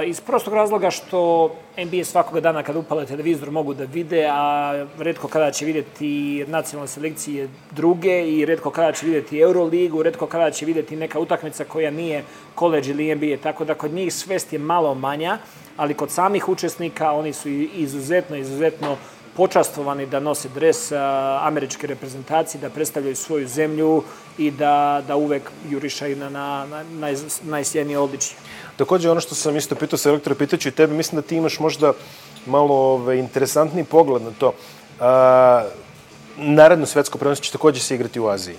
iz 0.05 0.21
prostog 0.21 0.53
razloga 0.53 0.91
što 0.91 1.51
NBA 1.77 2.03
svakoga 2.03 2.39
dana 2.39 2.63
kada 2.63 2.79
upale 2.79 3.05
televizor 3.05 3.51
mogu 3.51 3.73
da 3.73 3.83
vide, 3.83 4.27
a 4.31 4.73
redko 4.99 5.27
kada 5.27 5.51
će 5.51 5.65
videti 5.65 6.45
nacionalne 6.47 6.87
selekcije 6.87 7.49
druge 7.71 8.27
i 8.27 8.45
redko 8.45 8.69
kada 8.69 8.91
će 8.91 9.05
videti 9.05 9.39
Euroligu, 9.39 10.03
redko 10.03 10.27
kada 10.27 10.51
će 10.51 10.65
videti 10.65 10.95
neka 10.95 11.19
utakmica 11.19 11.63
koja 11.63 11.91
nije 11.91 12.23
koleđ 12.55 12.87
ili 12.87 13.15
NBA, 13.15 13.37
tako 13.43 13.65
da 13.65 13.73
kod 13.73 13.93
njih 13.93 14.13
svest 14.13 14.53
je 14.53 14.59
malo 14.59 14.93
manja, 14.95 15.37
ali 15.77 15.93
kod 15.93 16.11
samih 16.11 16.49
učesnika 16.49 17.11
oni 17.11 17.33
su 17.33 17.49
izuzetno, 17.49 18.35
izuzetno 18.35 18.97
počastovani 19.35 20.05
da 20.05 20.19
nose 20.19 20.49
dres 20.49 20.91
američke 21.41 21.87
reprezentacije, 21.87 22.61
da 22.61 22.69
predstavljaju 22.69 23.15
svoju 23.15 23.47
zemlju 23.47 24.03
i 24.37 24.51
da, 24.51 25.03
da 25.07 25.15
uvek 25.15 25.51
jurišaju 25.69 26.17
na, 26.17 26.29
na, 26.29 26.65
na 26.65 26.83
naj, 26.83 27.15
najsjednije 27.43 27.99
odličje. 27.99 28.37
Takođe, 28.77 29.09
ono 29.09 29.21
što 29.21 29.35
sam 29.35 29.57
isto 29.57 29.75
pitao 29.75 29.97
sa 29.97 30.09
elektora, 30.09 30.35
pitaću 30.35 30.69
i 30.69 30.71
tebe, 30.71 30.93
mislim 30.93 31.21
da 31.21 31.27
ti 31.27 31.35
imaš 31.35 31.59
možda 31.59 31.93
malo 32.45 32.75
ove, 32.75 33.19
interesantni 33.19 33.83
pogled 33.83 34.21
na 34.21 34.31
to. 34.39 34.53
A, 34.99 35.65
naredno 36.37 36.85
svetsko 36.85 37.17
prvenstvo 37.17 37.43
će 37.43 37.51
takođe 37.51 37.79
se 37.79 37.95
igrati 37.95 38.19
u 38.19 38.27
Aziji. 38.27 38.55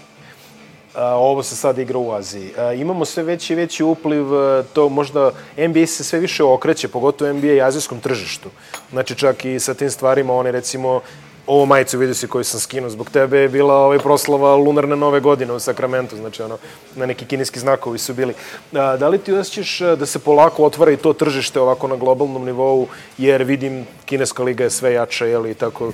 A, 0.94 1.14
ovo 1.14 1.42
se 1.42 1.56
sad 1.56 1.78
igra 1.78 1.98
u 1.98 2.12
Aziji. 2.12 2.52
A, 2.58 2.72
imamo 2.72 3.04
sve 3.04 3.22
veći 3.22 3.52
i 3.52 3.56
veći 3.56 3.84
upliv, 3.84 4.26
to 4.72 4.88
možda 4.88 5.30
NBA 5.56 5.86
se 5.86 6.04
sve 6.04 6.18
više 6.18 6.44
okreće, 6.44 6.88
pogotovo 6.88 7.32
NBA 7.32 7.52
i 7.52 7.62
azijskom 7.62 8.00
tržištu. 8.00 8.48
Znači 8.90 9.14
čak 9.14 9.44
i 9.44 9.60
sa 9.60 9.74
tim 9.74 9.90
stvarima 9.90 10.34
oni 10.34 10.50
recimo 10.50 11.00
ovo 11.46 11.66
majicu 11.66 11.98
vidio 11.98 12.14
si 12.14 12.28
koju 12.28 12.44
sam 12.44 12.60
skinuo 12.60 12.90
zbog 12.90 13.10
tebe 13.10 13.38
je 13.38 13.48
bila 13.48 13.74
ovaj 13.74 13.98
proslava 13.98 14.56
lunarne 14.56 14.96
nove 14.96 15.20
godine 15.20 15.52
u 15.52 15.60
Sakramentu, 15.60 16.16
znači 16.16 16.42
ono, 16.42 16.58
na 16.96 17.06
neki 17.06 17.24
kineski 17.24 17.60
znakovi 17.60 17.98
su 17.98 18.14
bili. 18.14 18.34
A, 18.72 18.96
da 18.96 19.08
li 19.08 19.18
ti 19.18 19.32
osjećaš 19.32 19.78
da 19.78 20.06
se 20.06 20.18
polako 20.18 20.64
otvara 20.64 20.92
i 20.92 20.96
to 20.96 21.12
tržište 21.12 21.60
ovako 21.60 21.88
na 21.88 21.96
globalnom 21.96 22.44
nivou, 22.44 22.88
jer 23.18 23.42
vidim 23.42 23.86
kineska 24.04 24.42
liga 24.42 24.64
je 24.64 24.70
sve 24.70 24.92
jača, 24.92 25.26
jel, 25.26 25.46
i 25.46 25.54
tako 25.54 25.92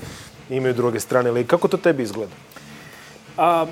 imaju 0.50 0.74
druge 0.74 1.00
strane, 1.00 1.30
ali 1.30 1.46
kako 1.46 1.68
to 1.68 1.76
tebi 1.76 2.02
izgleda? 2.02 2.32
A, 3.36 3.66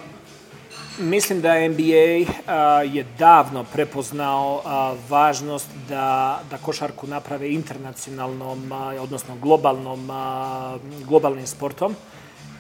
Mislim 0.98 1.40
da 1.40 1.68
NBA 1.68 2.32
a, 2.46 2.82
je 2.82 3.06
davno 3.18 3.64
prepoznao 3.64 4.62
a, 4.64 4.94
važnost 5.08 5.68
da, 5.88 6.40
da 6.50 6.56
košarku 6.56 7.06
naprave 7.06 7.52
internacionalnom, 7.52 8.72
a, 8.72 8.94
odnosno 9.00 9.36
globalnom, 9.42 10.10
a, 10.10 10.78
globalnim 11.08 11.46
sportom 11.46 11.94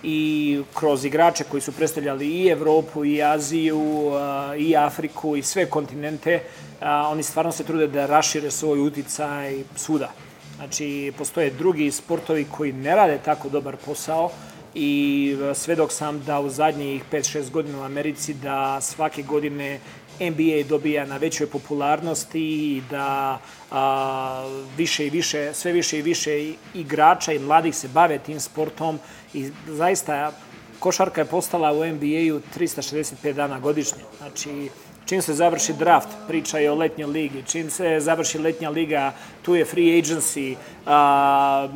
i 0.02 0.60
kroz 0.74 1.04
igrače 1.04 1.44
koji 1.44 1.60
su 1.60 1.72
predstavljali 1.72 2.26
i 2.26 2.48
Evropu, 2.48 3.04
i 3.04 3.22
Aziju, 3.22 4.10
a, 4.12 4.54
i 4.58 4.76
Afriku, 4.76 5.36
i 5.36 5.42
sve 5.42 5.70
kontinente, 5.70 6.42
a, 6.80 7.08
oni 7.08 7.22
stvarno 7.22 7.52
se 7.52 7.64
trude 7.64 7.86
da 7.86 8.06
rašire 8.06 8.50
svoj 8.50 8.80
uticaj 8.80 9.62
svuda. 9.76 10.10
Znači, 10.56 11.12
postoje 11.18 11.50
drugi 11.50 11.90
sportovi 11.90 12.46
koji 12.50 12.72
ne 12.72 12.96
rade 12.96 13.18
tako 13.24 13.48
dobar 13.48 13.76
posao, 13.76 14.30
i 14.76 15.36
e, 15.50 15.54
svedok 15.54 15.92
sam 15.92 16.20
da 16.24 16.40
u 16.40 16.50
zadnjih 16.50 17.02
5-6 17.12 17.50
godina 17.50 17.80
u 17.80 17.84
Americi 17.84 18.34
da 18.34 18.80
svake 18.80 19.22
godine 19.22 19.80
NBA 20.20 20.68
dobija 20.68 21.06
na 21.06 21.16
većoj 21.16 21.46
popularnosti 21.46 22.40
i 22.40 22.82
da 22.90 23.40
a, 23.70 24.58
više 24.76 25.06
i 25.06 25.10
više, 25.10 25.54
sve 25.54 25.72
više 25.72 25.98
i 25.98 26.02
više 26.02 26.54
igrača 26.74 27.32
i 27.32 27.38
mladih 27.38 27.76
se 27.76 27.88
bave 27.88 28.18
tim 28.18 28.40
sportom 28.40 28.98
i 29.34 29.50
zaista 29.68 30.32
košarka 30.78 31.20
je 31.20 31.24
postala 31.24 31.72
u 31.72 31.86
NBA-u 31.86 32.40
365 32.58 33.32
dana 33.32 33.60
godišnje. 33.60 34.02
Znači, 34.18 34.68
Čim 35.06 35.22
se 35.22 35.34
završi 35.34 35.72
draft, 35.72 36.08
priča 36.28 36.58
je 36.58 36.70
o 36.70 36.74
letnjoj 36.74 37.10
ligi. 37.10 37.42
Čim 37.46 37.70
se 37.70 37.96
završi 38.00 38.38
letnja 38.38 38.70
liga, 38.70 39.12
tu 39.42 39.54
je 39.54 39.64
free 39.64 40.02
agency, 40.02 40.56
a, 40.86 41.68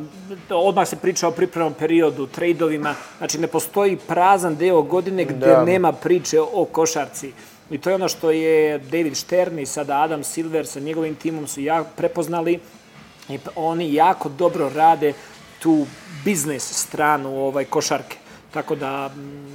odmah 0.49 0.87
se 0.87 0.95
priča 0.95 1.27
o 1.27 1.31
pripremnom 1.31 1.73
periodu, 1.73 2.27
trejdovima. 2.27 2.95
Znači, 3.17 3.39
ne 3.39 3.47
postoji 3.47 3.97
prazan 4.07 4.55
deo 4.55 4.81
godine 4.81 5.25
gde 5.25 5.47
da. 5.47 5.63
nema 5.63 5.91
priče 5.91 6.41
o 6.41 6.65
košarci. 6.65 7.31
I 7.69 7.77
to 7.77 7.89
je 7.89 7.95
ono 7.95 8.09
što 8.09 8.31
je 8.31 8.79
David 8.79 9.17
Stern 9.17 9.59
i 9.59 9.65
sada 9.65 10.01
Adam 10.01 10.23
Silver 10.23 10.67
sa 10.67 10.79
njegovim 10.79 11.15
timom 11.15 11.47
su 11.47 11.61
jako 11.61 11.89
prepoznali 11.95 12.59
i 13.29 13.39
oni 13.55 13.93
jako 13.93 14.29
dobro 14.29 14.71
rade 14.75 15.13
tu 15.59 15.85
biznis 16.25 16.63
stranu 16.63 17.45
ovaj 17.45 17.65
košarke. 17.65 18.20
Tako 18.53 18.75
da, 18.75 19.09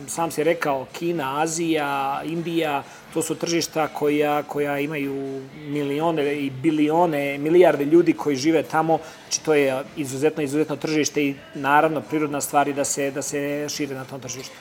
sam 0.08 0.30
si 0.30 0.44
rekao, 0.44 0.86
Kina, 0.92 1.42
Azija, 1.42 2.20
Indija, 2.24 2.82
to 3.14 3.22
su 3.22 3.34
tržišta 3.34 3.88
koja, 3.88 4.42
koja 4.42 4.78
imaju 4.78 5.42
milione 5.68 6.34
i 6.34 6.50
bilione, 6.50 7.38
milijarde 7.38 7.84
ljudi 7.84 8.12
koji 8.12 8.36
žive 8.36 8.62
tamo. 8.62 8.98
Znači, 9.22 9.44
to 9.44 9.54
je 9.54 9.82
izuzetno, 9.96 10.42
izuzetno 10.42 10.76
tržište 10.76 11.24
i 11.24 11.34
naravno 11.54 12.00
prirodna 12.00 12.40
stvar 12.40 12.72
da 12.72 12.84
se, 12.84 13.10
da 13.10 13.22
se 13.22 13.66
šire 13.68 13.94
na 13.94 14.04
tom 14.04 14.20
tržištu 14.20 14.54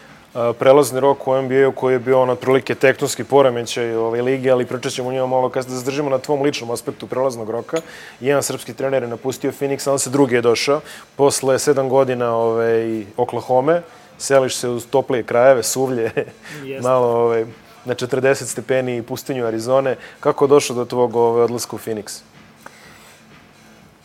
prelazni 0.60 1.00
rok 1.00 1.28
u 1.28 1.42
NBA-u 1.42 1.72
koji 1.72 1.94
je 1.94 2.00
bio 2.00 2.22
on 2.22 2.30
otprilike 2.30 2.76
tektonski 2.76 3.24
poremećaj 3.24 3.96
ove 3.96 4.22
lige, 4.22 4.52
ali 4.52 4.66
pričat 4.66 4.92
ćemo 4.92 5.10
o 5.10 5.12
njima 5.12 5.28
malo 5.28 5.50
kasnije 5.50 5.74
da 5.74 5.80
zadržimo 5.80 6.10
na 6.10 6.18
tvom 6.18 6.42
ličnom 6.42 6.72
aspektu 6.72 7.08
prelaznog 7.08 7.50
roka. 7.50 7.82
Jedan 8.20 8.44
srpski 8.44 8.74
trener 8.74 9.04
je 9.04 9.10
napustio 9.10 9.52
Phoenix, 9.52 9.88
a 9.90 9.92
on 9.92 10.00
se 10.00 10.10
drugi 10.10 10.36
je 10.36 10.42
došao 10.42 10.82
posle 11.16 11.60
sedam 11.60 11.90
godina 11.90 12.36
ove, 12.36 13.04
Oklahoma 13.18 13.82
seliš 14.18 14.56
se 14.56 14.70
uz 14.70 14.86
toplije 14.90 15.24
krajeve, 15.24 15.64
suvlje, 15.64 16.12
malo 16.84 17.08
ovaj, 17.08 17.46
na 17.86 17.96
40 17.96 18.46
stepeni 18.46 19.04
pustinju 19.04 19.46
Arizone. 19.46 19.96
Kako 20.20 20.48
došlo 20.48 20.76
do 20.76 20.86
tvog 20.86 21.16
ovaj, 21.16 21.44
odlaska 21.44 21.76
u 21.76 21.80
Phoenix? 21.80 22.22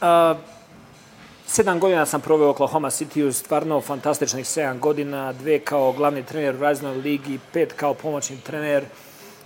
Uh, 0.00 0.36
sedam 1.46 1.80
godina 1.80 2.06
sam 2.06 2.20
proveo 2.20 2.46
u 2.46 2.50
Oklahoma 2.50 2.90
City, 2.90 3.32
stvarno 3.32 3.80
fantastičnih 3.80 4.48
sedam 4.48 4.78
godina, 4.78 5.32
dve 5.32 5.58
kao 5.58 5.92
glavni 5.92 6.22
trener 6.22 6.54
u 6.54 6.60
raznoj 6.60 6.94
ligi, 6.94 7.38
pet 7.52 7.72
kao 7.72 7.94
pomoćni 7.94 8.40
trener. 8.40 8.84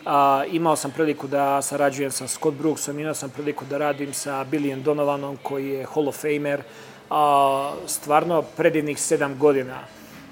A, 0.07 0.45
imao 0.51 0.77
sam 0.77 0.91
priliku 0.91 1.27
da 1.27 1.63
sarađujem 1.63 2.11
sa 2.11 2.29
Scott 2.29 2.57
Brooksom, 2.57 2.99
imao 2.99 3.15
sam 3.15 3.31
priliku 3.31 3.65
da 3.65 3.79
radim 3.79 4.13
sa 4.13 4.45
Billyem 4.51 4.83
Donovanom 4.83 5.37
koji 5.43 5.69
je 5.69 5.87
Hall 5.95 6.09
of 6.09 6.17
Famer. 6.21 6.63
A, 7.11 7.73
stvarno 7.87 8.43
predivnih 8.43 9.01
sedam 9.01 9.39
godina 9.39 9.81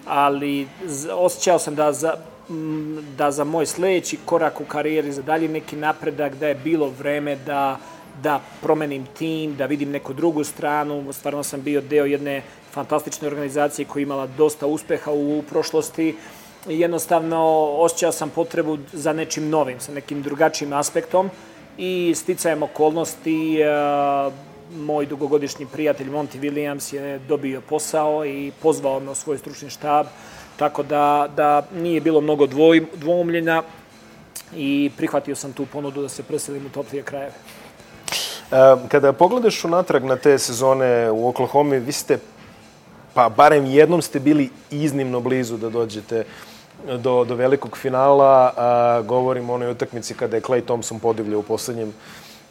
ali 0.07 0.69
osjećao 1.13 1.59
sam 1.59 1.75
da 1.75 1.93
za, 1.93 2.15
da 3.17 3.31
za 3.31 3.45
moj 3.45 3.67
sledeći 3.67 4.19
korak 4.25 4.61
u 4.61 4.65
karijeri, 4.65 5.13
za 5.13 5.23
dalji 5.23 5.49
neki 5.49 5.77
napredak, 5.77 6.35
da 6.35 6.49
je 6.49 6.55
bilo 6.55 6.93
vreme 6.99 7.37
da, 7.37 7.79
da 8.23 8.41
promenim 8.63 9.07
tim, 9.19 9.57
da 9.57 9.67
vidim 9.67 9.91
neku 9.91 10.13
drugu 10.13 10.45
stranu. 10.45 11.13
Stvarno 11.13 11.43
sam 11.43 11.63
bio 11.63 11.81
deo 11.81 12.05
jedne 12.05 12.43
fantastične 12.73 13.29
organizacije 13.29 13.87
koja 13.87 14.03
imala 14.03 14.27
dosta 14.27 14.67
uspeha 14.67 15.13
u 15.13 15.43
prošlosti. 15.51 16.17
Jednostavno, 16.69 17.39
osjećao 17.79 18.13
sam 18.13 18.31
potrebu 18.31 18.79
za 18.93 19.13
nečim 19.13 19.49
novim, 19.49 19.81
sa 19.81 19.93
nekim 19.93 20.23
drugačijim 20.23 20.73
aspektom 20.73 21.31
i 21.79 22.13
sticajem 22.17 22.63
okolnosti 22.63 23.59
moj 24.77 25.07
dugogodišnji 25.07 25.67
prijatelj 25.67 26.11
Monty 26.11 26.41
Williams 26.41 26.95
je 26.95 27.19
dobio 27.19 27.61
posao 27.61 28.27
i 28.27 28.53
pozvao 28.63 29.01
me 29.01 29.11
u 29.11 29.15
svoj 29.15 29.39
stručni 29.39 29.71
štab, 29.71 30.07
tako 30.57 30.83
da, 30.83 31.29
da 31.37 31.67
nije 31.75 32.01
bilo 32.01 32.21
mnogo 32.21 32.47
dvoj, 32.47 32.87
dvoumljenja 32.95 33.63
i 34.57 34.91
prihvatio 34.97 35.37
sam 35.37 35.53
tu 35.53 35.67
ponudu 35.67 36.03
da 36.03 36.09
se 36.09 36.23
preselim 36.23 36.67
u 36.67 36.69
toplije 36.69 37.03
krajeve. 37.03 37.33
E, 38.53 38.89
kada 38.89 39.13
pogledaš 39.13 39.65
unatrag 39.65 40.05
na 40.05 40.17
te 40.17 40.39
sezone 40.39 41.11
u 41.11 41.29
Oklahoma, 41.29 41.77
vi 41.77 41.93
ste, 41.93 42.19
pa 43.15 43.29
barem 43.29 43.67
jednom 43.67 44.03
ste 44.03 44.21
bili 44.21 44.51
iznimno 44.71 45.21
blizu 45.21 45.57
da 45.57 45.71
dođete 45.71 46.25
do, 46.99 47.25
do 47.25 47.35
velikog 47.35 47.77
finala. 47.77 48.53
A, 48.57 49.03
govorim 49.07 49.51
o 49.51 49.55
onoj 49.55 49.71
utakmici 49.71 50.15
kada 50.15 50.37
je 50.37 50.43
Clay 50.43 50.65
Thompson 50.65 51.01
podivljao 51.01 51.41
u 51.41 51.43
poslednjim 51.43 51.93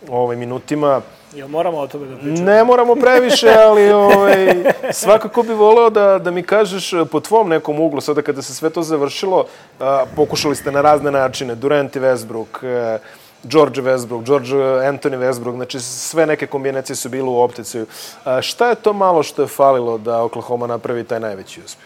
ovaj, 0.10 0.36
minutima. 0.36 1.02
Jel 1.34 1.48
moramo 1.48 1.78
o 1.78 1.88
tome 1.88 2.08
da 2.08 2.16
pričamo? 2.16 2.46
Ne 2.46 2.64
moramo 2.64 2.96
previše, 2.96 3.50
ali 3.50 3.92
ovaj, 4.10 4.64
svakako 4.92 5.44
bi 5.44 5.54
voleo 5.54 5.90
da, 5.90 6.20
da 6.20 6.32
mi 6.32 6.44
kažeš 6.44 6.92
po 7.12 7.20
tvom 7.20 7.50
nekom 7.50 7.80
uglu, 7.80 8.02
sada 8.02 8.22
kada 8.22 8.42
se 8.42 8.54
sve 8.54 8.70
to 8.70 8.82
završilo, 8.82 9.46
a, 9.80 10.06
pokušali 10.16 10.56
ste 10.56 10.72
na 10.72 10.82
razne 10.82 11.12
načine, 11.12 11.56
Durant 11.56 11.96
i 11.96 12.00
Westbrook, 12.00 12.66
a, 12.66 12.98
George 13.44 13.82
Westbrook, 13.82 14.24
George 14.24 14.56
Anthony 14.88 15.18
Westbrook, 15.18 15.56
znači 15.56 15.80
sve 15.80 16.26
neke 16.26 16.48
kombinacije 16.48 16.96
su 16.96 17.10
bile 17.10 17.30
u 17.30 17.42
opticiju. 17.42 17.86
A, 18.26 18.42
šta 18.42 18.70
je 18.70 18.76
to 18.76 18.94
malo 18.94 19.24
što 19.24 19.42
je 19.42 19.48
falilo 19.48 19.98
da 19.98 20.24
Oklahoma 20.24 20.68
napravi 20.68 21.04
taj 21.04 21.20
najveći 21.20 21.62
uspeh? 21.66 21.86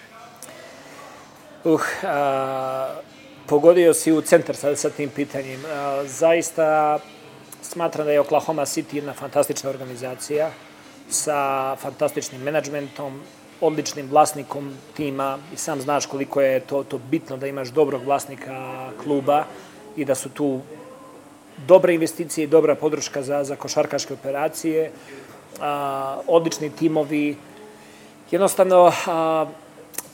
Uh, 1.63 1.81
a, 2.03 2.87
pogodio 3.47 3.93
si 3.93 4.11
u 4.11 4.21
centar 4.21 4.55
sa, 4.55 4.75
sa 4.75 4.89
tim 4.89 5.09
pitanjem. 5.09 5.61
A, 5.65 6.03
zaista 6.05 6.99
Smatram 7.69 8.05
da 8.05 8.11
je 8.11 8.19
Oklahoma 8.19 8.65
City 8.65 8.95
jedna 8.95 9.13
fantastična 9.13 9.69
organizacija 9.69 10.51
sa 11.09 11.75
fantastičnim 11.75 12.41
menadžmentom, 12.41 13.21
odličnim 13.61 14.09
vlasnikom 14.09 14.73
tima 14.93 15.37
i 15.53 15.57
sam 15.57 15.81
znaš 15.81 16.05
koliko 16.05 16.41
je 16.41 16.59
to, 16.59 16.83
to 16.83 16.97
bitno 16.97 17.37
da 17.37 17.47
imaš 17.47 17.67
dobrog 17.67 18.03
vlasnika 18.05 18.89
kluba 19.03 19.43
i 19.95 20.05
da 20.05 20.15
su 20.15 20.29
tu 20.29 20.61
dobre 21.67 21.93
investicije 21.93 22.43
i 22.43 22.47
dobra 22.47 22.75
podrška 22.75 23.21
za, 23.23 23.43
za 23.43 23.55
košarkaške 23.55 24.13
operacije, 24.13 24.91
a, 25.61 26.19
odlični 26.27 26.69
timovi. 26.69 27.35
Jednostavno, 28.31 28.91
a, 29.07 29.45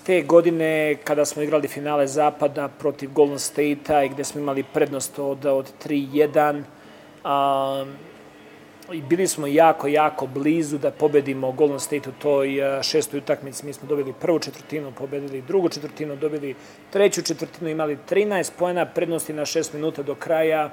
te 0.06 0.22
godine 0.22 0.98
kada 1.04 1.26
smo 1.26 1.42
igrali 1.42 1.68
finale 1.68 2.08
Zapada 2.08 2.68
protiv 2.68 3.12
Golden 3.14 3.40
State-a 3.40 4.04
i 4.04 4.10
gde 4.10 4.24
smo 4.24 4.42
imali 4.42 4.64
prednost 4.64 5.20
od, 5.20 5.46
od 5.46 5.72
3-1, 5.86 6.64
a, 7.24 7.86
i 8.94 9.02
bili 9.02 9.28
smo 9.28 9.48
jako, 9.48 9.88
jako 9.88 10.28
blizu 10.28 10.78
da 10.78 10.92
pobedimo 10.92 11.52
Golden 11.52 11.80
State 11.80 12.10
u 12.10 12.14
toj 12.22 12.62
uh, 12.62 12.82
šestoj 12.82 13.18
utakmici. 13.18 13.66
Mi 13.66 13.74
smo 13.74 13.88
dobili 13.88 14.14
prvu 14.22 14.40
četvrtinu, 14.40 14.92
pobedili 14.92 15.42
drugu 15.42 15.70
četvrtinu, 15.70 16.16
dobili 16.16 16.56
treću 16.90 17.22
četvrtinu, 17.22 17.70
imali 17.70 17.98
13 18.10 18.52
pojena 18.60 18.86
prednosti 18.86 19.34
na 19.34 19.42
6 19.42 19.74
minuta 19.74 20.04
do 20.04 20.16
kraja 20.16 20.70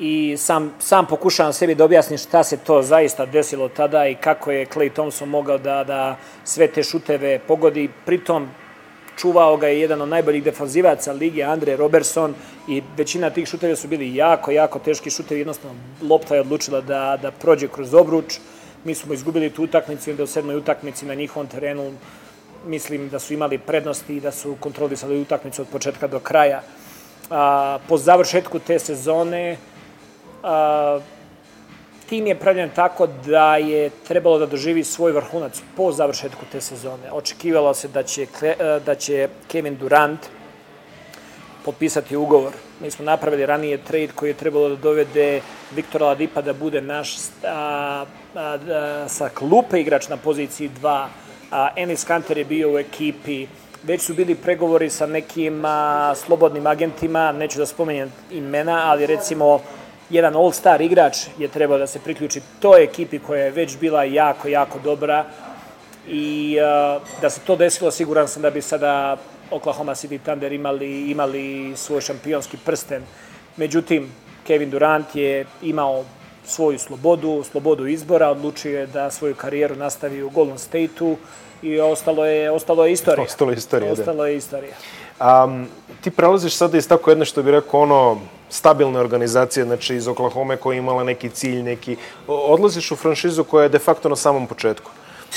i 0.00 0.36
sam, 0.36 0.74
sam 0.78 1.06
pokušavam 1.06 1.52
sebi 1.52 1.74
da 1.74 1.84
objasnim 1.84 2.18
šta 2.18 2.44
se 2.44 2.56
to 2.56 2.82
zaista 2.82 3.26
desilo 3.26 3.68
tada 3.68 4.06
i 4.06 4.14
kako 4.14 4.50
je 4.50 4.66
Clay 4.66 4.92
Thompson 4.92 5.28
mogao 5.28 5.58
da, 5.58 5.84
da 5.84 6.16
sve 6.44 6.68
te 6.68 6.82
šuteve 6.82 7.38
pogodi. 7.38 7.90
Pritom 8.06 8.48
čuvao 9.20 9.56
ga 9.56 9.68
je 9.68 9.80
jedan 9.80 10.02
od 10.02 10.08
najboljih 10.08 10.44
defanzivaca 10.44 11.12
lige, 11.12 11.42
Andre 11.42 11.76
Robertson, 11.76 12.34
i 12.68 12.82
većina 12.96 13.30
tih 13.30 13.48
šuteva 13.48 13.76
su 13.76 13.88
bili 13.88 14.14
jako, 14.14 14.50
jako 14.50 14.78
teški 14.78 15.10
šutevi, 15.10 15.40
jednostavno 15.40 15.76
lopta 16.02 16.34
je 16.34 16.40
odlučila 16.40 16.80
da, 16.80 17.18
da 17.22 17.30
prođe 17.30 17.68
kroz 17.68 17.94
obruč. 17.94 18.38
Mi 18.84 18.94
smo 18.94 19.14
izgubili 19.14 19.50
tu 19.50 19.62
utakmicu 19.64 20.10
i 20.10 20.14
da 20.14 20.24
u 20.24 20.26
sedmoj 20.26 20.56
utakmici 20.56 21.06
na 21.06 21.14
njihovom 21.14 21.46
terenu 21.46 21.92
mislim 22.66 23.08
da 23.08 23.18
su 23.18 23.34
imali 23.34 23.58
prednosti 23.58 24.16
i 24.16 24.20
da 24.20 24.32
su 24.32 24.56
kontrolisali 24.60 25.20
utakmicu 25.20 25.62
od 25.62 25.68
početka 25.68 26.06
do 26.06 26.20
kraja. 26.20 26.62
A, 27.30 27.78
po 27.88 27.98
završetku 27.98 28.58
te 28.58 28.78
sezone 28.78 29.56
a, 30.42 31.00
tim 32.10 32.26
je 32.26 32.34
pravljen 32.34 32.70
tako 32.74 33.06
da 33.06 33.56
je 33.56 33.90
trebalo 34.08 34.38
da 34.38 34.46
doživi 34.46 34.84
svoj 34.84 35.12
vrhunac 35.12 35.60
po 35.76 35.92
završetku 35.92 36.44
te 36.52 36.60
sezone. 36.60 37.12
Očekivalo 37.12 37.74
se 37.74 37.88
da 37.88 38.02
će, 38.02 38.26
da 38.86 38.94
će 38.94 39.28
Kevin 39.48 39.76
Durant 39.76 40.26
potpisati 41.64 42.16
ugovor. 42.16 42.52
Mi 42.80 42.90
smo 42.90 43.04
napravili 43.04 43.46
ranije 43.46 43.78
trade 43.78 44.08
koji 44.14 44.30
je 44.30 44.40
trebalo 44.42 44.68
da 44.68 44.76
dovede 44.76 45.40
Viktora 45.74 46.06
Ladipa 46.06 46.42
da 46.42 46.52
bude 46.52 46.80
naš 46.80 47.14
a, 47.16 48.04
a, 48.34 48.58
a, 48.68 49.04
sa 49.08 49.28
klupe 49.28 49.80
igrač 49.80 50.08
na 50.08 50.16
poziciji 50.16 50.70
2. 50.82 51.06
A, 51.50 51.68
Enis 51.76 52.04
Kanter 52.04 52.38
je 52.38 52.44
bio 52.44 52.72
u 52.74 52.78
ekipi. 52.78 53.46
Već 53.82 54.02
su 54.02 54.14
bili 54.14 54.34
pregovori 54.34 54.90
sa 54.90 55.06
nekim 55.06 55.64
a, 55.64 56.14
slobodnim 56.16 56.66
agentima, 56.66 57.32
neću 57.32 57.58
da 57.58 57.66
spomenjem 57.66 58.12
imena, 58.30 58.82
ali 58.90 59.06
recimo 59.06 59.60
jedan 60.10 60.36
all-star 60.36 60.80
igrač 60.80 61.16
je 61.38 61.48
trebao 61.48 61.78
da 61.78 61.86
se 61.86 61.98
priključi 61.98 62.40
toj 62.60 62.84
ekipi 62.84 63.18
koja 63.18 63.44
je 63.44 63.50
već 63.50 63.78
bila 63.78 64.04
jako, 64.04 64.48
jako 64.48 64.78
dobra 64.78 65.24
i 66.08 66.56
uh, 66.58 67.02
da 67.20 67.30
se 67.30 67.40
to 67.40 67.56
desilo, 67.56 67.90
siguran 67.90 68.28
sam 68.28 68.42
da 68.42 68.50
bi 68.50 68.62
sada 68.62 69.16
Oklahoma 69.50 69.94
City 69.94 70.18
Thunder 70.18 70.52
imali, 70.52 71.10
imali 71.10 71.72
svoj 71.76 72.00
šampionski 72.00 72.56
prsten. 72.64 73.02
Međutim, 73.56 74.12
Kevin 74.46 74.70
Durant 74.70 75.16
je 75.16 75.46
imao 75.62 76.04
svoju 76.44 76.78
slobodu, 76.78 77.44
slobodu 77.50 77.86
izbora, 77.86 78.30
odlučio 78.30 78.80
je 78.80 78.86
da 78.86 79.10
svoju 79.10 79.34
karijeru 79.34 79.76
nastavi 79.76 80.22
u 80.22 80.30
Golden 80.30 80.58
State-u 80.58 81.16
i 81.62 81.80
ostalo 81.80 82.26
je, 82.26 82.50
ostalo 82.50 82.86
je 82.86 82.92
istorija. 82.92 83.24
Ostalo 83.24 83.50
je 83.50 83.56
istorija, 83.56 83.92
Ostalo 83.92 84.26
je 84.26 84.36
istorija. 84.36 84.74
Um, 85.44 85.68
ti 86.00 86.10
prelaziš 86.10 86.54
sada 86.54 86.78
iz 86.78 86.88
tako 86.88 87.10
jedne, 87.10 87.24
što 87.24 87.42
bi 87.42 87.50
rekao, 87.50 87.80
ono, 87.80 88.20
stabilne 88.50 89.00
organizacije, 89.00 89.64
znači 89.64 89.96
iz 89.96 90.08
Oklahoma 90.08 90.56
koja 90.56 90.74
je 90.74 90.78
imala 90.78 91.04
neki 91.04 91.30
cilj, 91.30 91.62
neki... 91.62 91.96
Odlaziš 92.26 92.90
u 92.90 92.96
franšizu 92.96 93.44
koja 93.44 93.62
je 93.62 93.68
de 93.68 93.78
facto 93.78 94.08
na 94.08 94.16
samom 94.16 94.46
početku. 94.46 94.90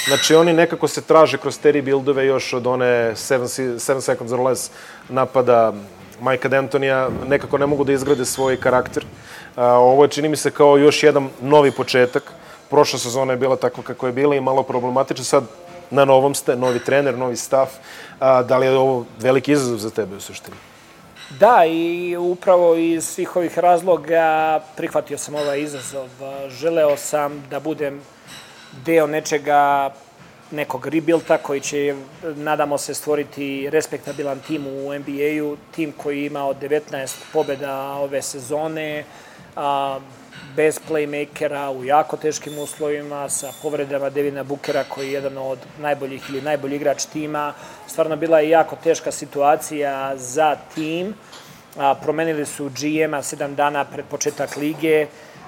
Znači, 0.07 0.35
oni 0.35 0.53
nekako 0.53 0.87
se 0.87 1.01
traže 1.01 1.37
kroz 1.37 1.59
te 1.59 1.71
rebuildove 1.71 2.25
još 2.25 2.53
od 2.53 2.67
one 2.67 2.85
7, 2.85 3.43
7 3.77 4.01
seconds 4.01 4.33
or 4.33 4.39
less 4.39 4.71
napada 5.09 5.73
Majka 6.21 6.49
D'Antonija, 6.49 7.09
nekako 7.27 7.57
ne 7.57 7.65
mogu 7.65 7.83
da 7.83 7.93
izgrade 7.93 8.25
svoj 8.25 8.57
karakter. 8.57 9.05
Ovo 9.57 10.03
je, 10.03 10.09
čini 10.09 10.29
mi 10.29 10.35
se, 10.35 10.51
kao 10.51 10.77
još 10.77 11.03
jedan 11.03 11.29
novi 11.41 11.71
početak. 11.71 12.33
Prošla 12.69 12.99
sezona 12.99 13.33
je 13.33 13.37
bila 13.37 13.55
takva 13.55 13.83
kako 13.83 14.07
je 14.07 14.13
bila 14.13 14.35
i 14.35 14.41
malo 14.41 14.63
problematična. 14.63 15.23
Sad 15.23 15.43
na 15.91 16.05
novom 16.05 16.35
ste, 16.35 16.55
novi 16.55 16.79
trener, 16.79 17.17
novi 17.17 17.35
stav. 17.35 17.69
A, 18.19 18.43
da 18.43 18.57
li 18.57 18.65
je 18.65 18.77
ovo 18.77 19.05
veliki 19.19 19.51
izazov 19.51 19.77
za 19.77 19.89
tebe 19.89 20.15
u 20.15 20.19
suštini? 20.19 20.72
Da, 21.39 21.65
i 21.65 22.15
upravo 22.17 22.75
iz 22.75 23.05
svih 23.05 23.35
ovih 23.35 23.59
razloga 23.59 24.59
prihvatio 24.77 25.17
sam 25.17 25.35
ovaj 25.35 25.61
izazov. 25.61 26.09
Želeo 26.49 26.97
sam 26.97 27.43
da 27.49 27.59
budem 27.59 28.01
deo 28.85 29.07
nečega, 29.07 29.93
nekog 30.51 30.87
rebuilda 30.87 31.37
koji 31.37 31.59
će, 31.59 31.95
nadamo 32.23 32.77
se, 32.77 32.93
stvoriti 32.93 33.69
respektabilan 33.69 34.39
tim 34.39 34.67
u 34.67 34.93
NBA-u, 34.93 35.57
tim 35.75 35.91
koji 35.91 36.19
je 36.19 36.25
imao 36.25 36.53
19 36.53 37.15
pobjeda 37.33 37.81
ove 37.81 38.21
sezone, 38.21 39.03
a, 39.55 39.99
bez 40.55 40.79
playmakera, 40.89 41.69
u 41.79 41.83
jako 41.83 42.17
teškim 42.17 42.57
uslovima, 42.57 43.29
sa 43.29 43.51
povredama 43.61 44.09
Devina 44.09 44.43
Bukera, 44.43 44.83
koji 44.83 45.07
je 45.07 45.13
jedan 45.13 45.37
od 45.37 45.59
najboljih 45.79 46.29
ili 46.29 46.41
najbolji 46.41 46.75
igrač 46.75 47.05
tima. 47.05 47.53
Stvarno 47.87 48.15
bila 48.15 48.39
je 48.39 48.49
jako 48.49 48.75
teška 48.83 49.11
situacija 49.11 50.17
za 50.17 50.55
tim. 50.75 51.13
A, 51.77 51.95
promenili 51.95 52.45
su 52.45 52.69
GM-a 52.69 53.21
sedam 53.21 53.55
dana 53.55 53.85
pred 53.85 54.05
početak 54.05 54.57
lige. 54.57 55.07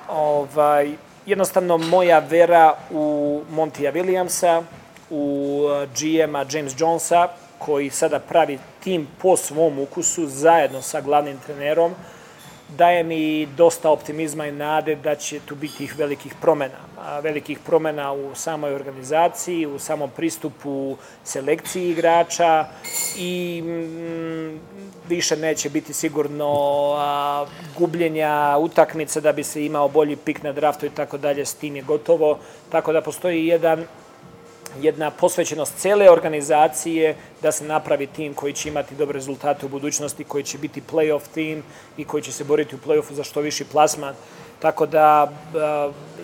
Ovaj, 0.09 0.91
jednostavno, 1.25 1.77
moja 1.77 2.19
vera 2.19 2.73
u 2.91 3.41
Montija 3.49 3.93
Williamsa, 3.93 4.63
u 5.09 5.61
GM-a 5.99 6.45
James 6.51 6.73
Jonesa, 6.77 7.27
koji 7.59 7.89
sada 7.89 8.19
pravi 8.19 8.59
tim 8.83 9.07
po 9.21 9.37
svom 9.37 9.79
ukusu 9.79 10.27
zajedno 10.27 10.81
sa 10.81 11.01
glavnim 11.01 11.37
trenerom, 11.45 11.93
daje 12.69 13.03
mi 13.03 13.45
dosta 13.45 13.89
optimizma 13.89 14.47
i 14.47 14.51
nade 14.51 14.95
da 14.95 15.15
će 15.15 15.39
tu 15.39 15.55
biti 15.55 15.83
ih 15.83 15.97
velikih 15.97 16.33
promena. 16.41 16.77
Velikih 17.21 17.59
promena 17.65 18.13
u 18.13 18.35
samoj 18.35 18.75
organizaciji, 18.75 19.65
u 19.65 19.79
samom 19.79 20.09
pristupu 20.15 20.97
selekciji 21.23 21.89
igrača 21.89 22.65
i 23.17 23.61
mm, 23.61 24.59
više 25.09 25.37
neće 25.37 25.69
biti 25.69 25.93
sigurno 25.93 26.47
gubljenja 27.77 28.57
utakmice 28.59 29.21
da 29.21 29.31
bi 29.31 29.43
se 29.43 29.65
imao 29.65 29.89
bolji 29.89 30.15
pik 30.15 30.43
na 30.43 30.51
draftu 30.51 30.85
i 30.85 30.89
tako 30.89 31.17
dalje, 31.17 31.45
s 31.45 31.53
tim 31.53 31.75
je 31.75 31.81
gotovo. 31.81 32.39
Tako 32.69 32.93
da 32.93 33.01
postoji 33.01 33.47
jedan 33.47 33.85
jedna 34.81 35.11
posvećenost 35.11 35.73
cele 35.77 36.09
organizacije 36.11 37.15
da 37.41 37.51
se 37.51 37.63
napravi 37.63 38.07
tim 38.07 38.33
koji 38.33 38.53
će 38.53 38.69
imati 38.69 38.95
dobre 38.95 39.13
rezultate 39.13 39.65
u 39.65 39.69
budućnosti, 39.69 40.23
koji 40.23 40.43
će 40.43 40.57
biti 40.57 40.81
playoff 40.91 41.21
tim 41.33 41.63
i 41.97 42.05
koji 42.05 42.23
će 42.23 42.31
se 42.31 42.43
boriti 42.43 42.75
u 42.75 42.79
playoffu 42.87 43.13
za 43.13 43.23
što 43.23 43.41
viši 43.41 43.65
plasman. 43.65 44.15
Tako 44.59 44.85
da 44.85 45.31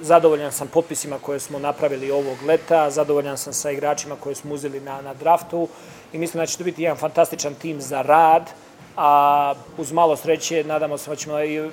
zadovoljan 0.01 0.51
sam 0.51 0.67
potpisima 0.67 1.17
koje 1.21 1.39
smo 1.39 1.59
napravili 1.59 2.11
ovog 2.11 2.37
leta, 2.47 2.89
zadovoljan 2.89 3.37
sam 3.37 3.53
sa 3.53 3.71
igračima 3.71 4.15
koje 4.15 4.35
smo 4.35 4.53
uzeli 4.53 4.79
na, 4.79 5.01
na 5.01 5.13
draftu 5.13 5.67
i 6.13 6.17
mislim 6.17 6.41
da 6.41 6.45
će 6.45 6.57
to 6.57 6.63
biti 6.63 6.83
jedan 6.83 6.97
fantastičan 6.97 7.55
tim 7.55 7.81
za 7.81 8.01
rad, 8.01 8.49
a 8.97 9.53
uz 9.77 9.91
malo 9.91 10.15
sreće 10.15 10.63
nadamo 10.63 10.97
se 10.97 11.09
da 11.09 11.15
ćemo 11.15 11.43
i 11.43 11.69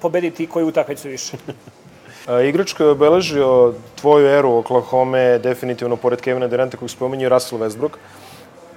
pobediti 0.00 0.46
koju 0.46 0.68
utakmicu 0.68 1.08
više. 1.08 1.36
Igrač 2.24 2.72
koji 2.72 2.86
je 2.86 2.90
obeležio 2.90 3.74
tvoju 4.00 4.26
eru 4.26 4.52
Oklahoma, 4.52 5.38
definitivno, 5.38 5.96
pored 5.96 6.20
Kevina 6.20 6.48
Duranta 6.48 6.76
kog 6.76 6.90
spominje, 6.90 7.28
Russell 7.28 7.60
Westbrook. 7.60 7.98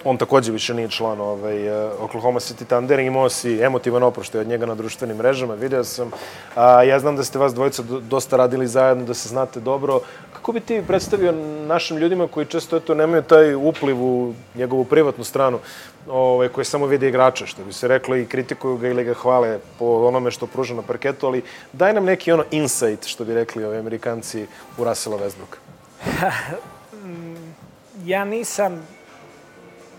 On 0.09 0.17
takođe 0.17 0.51
više 0.51 0.73
nije 0.73 0.89
član 0.89 1.21
ovaj, 1.21 1.69
Oklahoma 1.99 2.39
City 2.39 2.65
Thunder. 2.65 2.99
Imao 2.99 3.29
si 3.29 3.59
emotivan 3.61 4.03
oproštaj 4.03 4.41
od 4.41 4.47
njega 4.47 4.65
na 4.65 4.75
društvenim 4.75 5.17
mrežama, 5.17 5.53
video 5.53 5.83
sam. 5.83 6.11
A, 6.55 6.83
ja 6.83 6.99
znam 6.99 7.15
da 7.15 7.23
ste 7.23 7.39
vas 7.39 7.53
dvojica 7.53 7.83
dosta 7.83 8.37
radili 8.37 8.67
zajedno, 8.67 9.05
da 9.05 9.13
se 9.13 9.29
znate 9.29 9.59
dobro. 9.59 9.99
Kako 10.33 10.51
bi 10.51 10.59
ti 10.59 10.83
predstavio 10.87 11.31
našim 11.67 11.97
ljudima 11.97 12.27
koji 12.27 12.45
često 12.45 12.77
eto, 12.77 12.95
nemaju 12.95 13.21
taj 13.21 13.55
upliv 13.55 14.03
u 14.03 14.33
njegovu 14.55 14.85
privatnu 14.85 15.23
stranu, 15.23 15.59
ovaj, 16.09 16.49
koji 16.49 16.65
samo 16.65 16.85
vide 16.85 17.07
igrača, 17.07 17.45
što 17.45 17.63
bi 17.63 17.73
se 17.73 17.87
reklo, 17.87 18.15
i 18.15 18.25
kritikuju 18.25 18.77
ga 18.77 18.87
ili 18.87 19.03
ga 19.03 19.13
hvale 19.13 19.59
po 19.79 20.07
onome 20.07 20.31
što 20.31 20.47
pruža 20.47 20.75
na 20.75 20.81
parketu, 20.81 21.27
ali 21.27 21.41
daj 21.73 21.93
nam 21.93 22.05
neki 22.05 22.31
ono 22.31 22.43
insight, 22.51 23.05
što 23.05 23.25
bi 23.25 23.33
rekli 23.33 23.65
ovi 23.65 23.77
amerikanci, 23.77 24.47
u 24.77 24.83
Russella 24.83 25.17
Westbrooka. 25.17 25.57
ja 28.13 28.25
nisam 28.25 28.96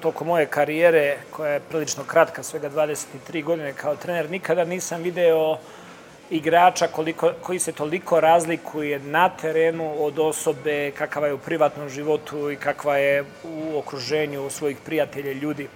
toko 0.00 0.24
moje 0.24 0.46
karijere, 0.46 1.16
koja 1.30 1.52
je 1.52 1.60
prilično 1.60 2.04
kratka, 2.04 2.42
svega 2.42 2.70
23 2.70 3.44
godine 3.44 3.72
kao 3.72 3.96
trener, 3.96 4.30
nikada 4.30 4.64
nisam 4.64 5.02
video 5.02 5.58
igrača 6.30 6.86
koliko, 6.86 7.32
koji 7.42 7.58
se 7.58 7.72
toliko 7.72 8.20
razlikuje 8.20 8.98
na 8.98 9.28
terenu 9.28 10.04
od 10.04 10.18
osobe 10.18 10.90
kakava 10.90 11.26
je 11.26 11.34
u 11.34 11.38
privatnom 11.38 11.88
životu 11.88 12.50
i 12.50 12.56
kakva 12.56 12.96
je 12.96 13.24
u 13.44 13.78
okruženju 13.78 14.50
svojih 14.50 14.76
prijatelja, 14.84 15.32
ljudi 15.32 15.68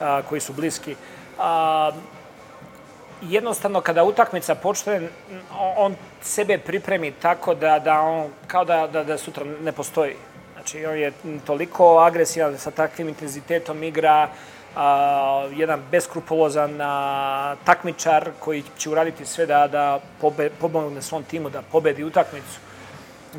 a, 0.00 0.22
koji 0.28 0.40
su 0.40 0.52
bliski. 0.52 0.96
A, 1.38 1.90
jednostavno 3.22 3.80
kada 3.80 4.04
utakmica 4.04 4.54
počne, 4.54 5.08
on 5.76 5.96
sebe 6.22 6.58
pripremi 6.58 7.12
tako 7.12 7.54
da, 7.54 7.78
da 7.78 8.00
on, 8.00 8.30
kao 8.46 8.64
da, 8.64 8.86
da, 8.86 9.04
da 9.04 9.18
sutra 9.18 9.44
ne 9.44 9.72
postoji. 9.72 10.14
Znači, 10.68 10.86
on 10.86 10.98
je 10.98 11.12
toliko 11.46 11.98
agresivan 11.98 12.58
sa 12.58 12.70
takvim 12.70 13.08
intenzitetom 13.08 13.82
igra, 13.82 14.28
a, 14.76 15.48
jedan 15.56 15.80
beskrupulozan 15.90 16.80
a, 16.80 17.56
takmičar 17.64 18.30
koji 18.40 18.62
će 18.78 18.90
uraditi 18.90 19.26
sve 19.26 19.46
da, 19.46 19.66
da 19.66 20.00
pobe, 20.20 20.50
pomogne 20.60 21.02
svom 21.02 21.24
timu 21.24 21.50
da 21.50 21.62
pobedi 21.62 22.04
utakmicu. 22.04 22.60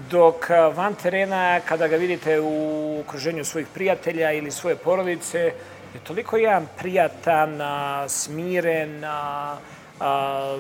Dok 0.10 0.50
van 0.76 0.96
terena, 0.96 1.60
kada 1.60 1.88
ga 1.88 1.96
vidite 1.96 2.40
u 2.40 3.00
okruženju 3.02 3.46
svojih 3.46 3.68
prijatelja 3.74 4.32
ili 4.32 4.52
svoje 4.52 4.76
porodice, 4.76 5.40
je 5.94 6.00
toliko 6.04 6.38
jedan 6.38 6.68
prijatan, 6.78 7.62
a, 7.62 8.06
smiren, 8.10 9.04
a, 9.04 9.58
a, 10.00 10.60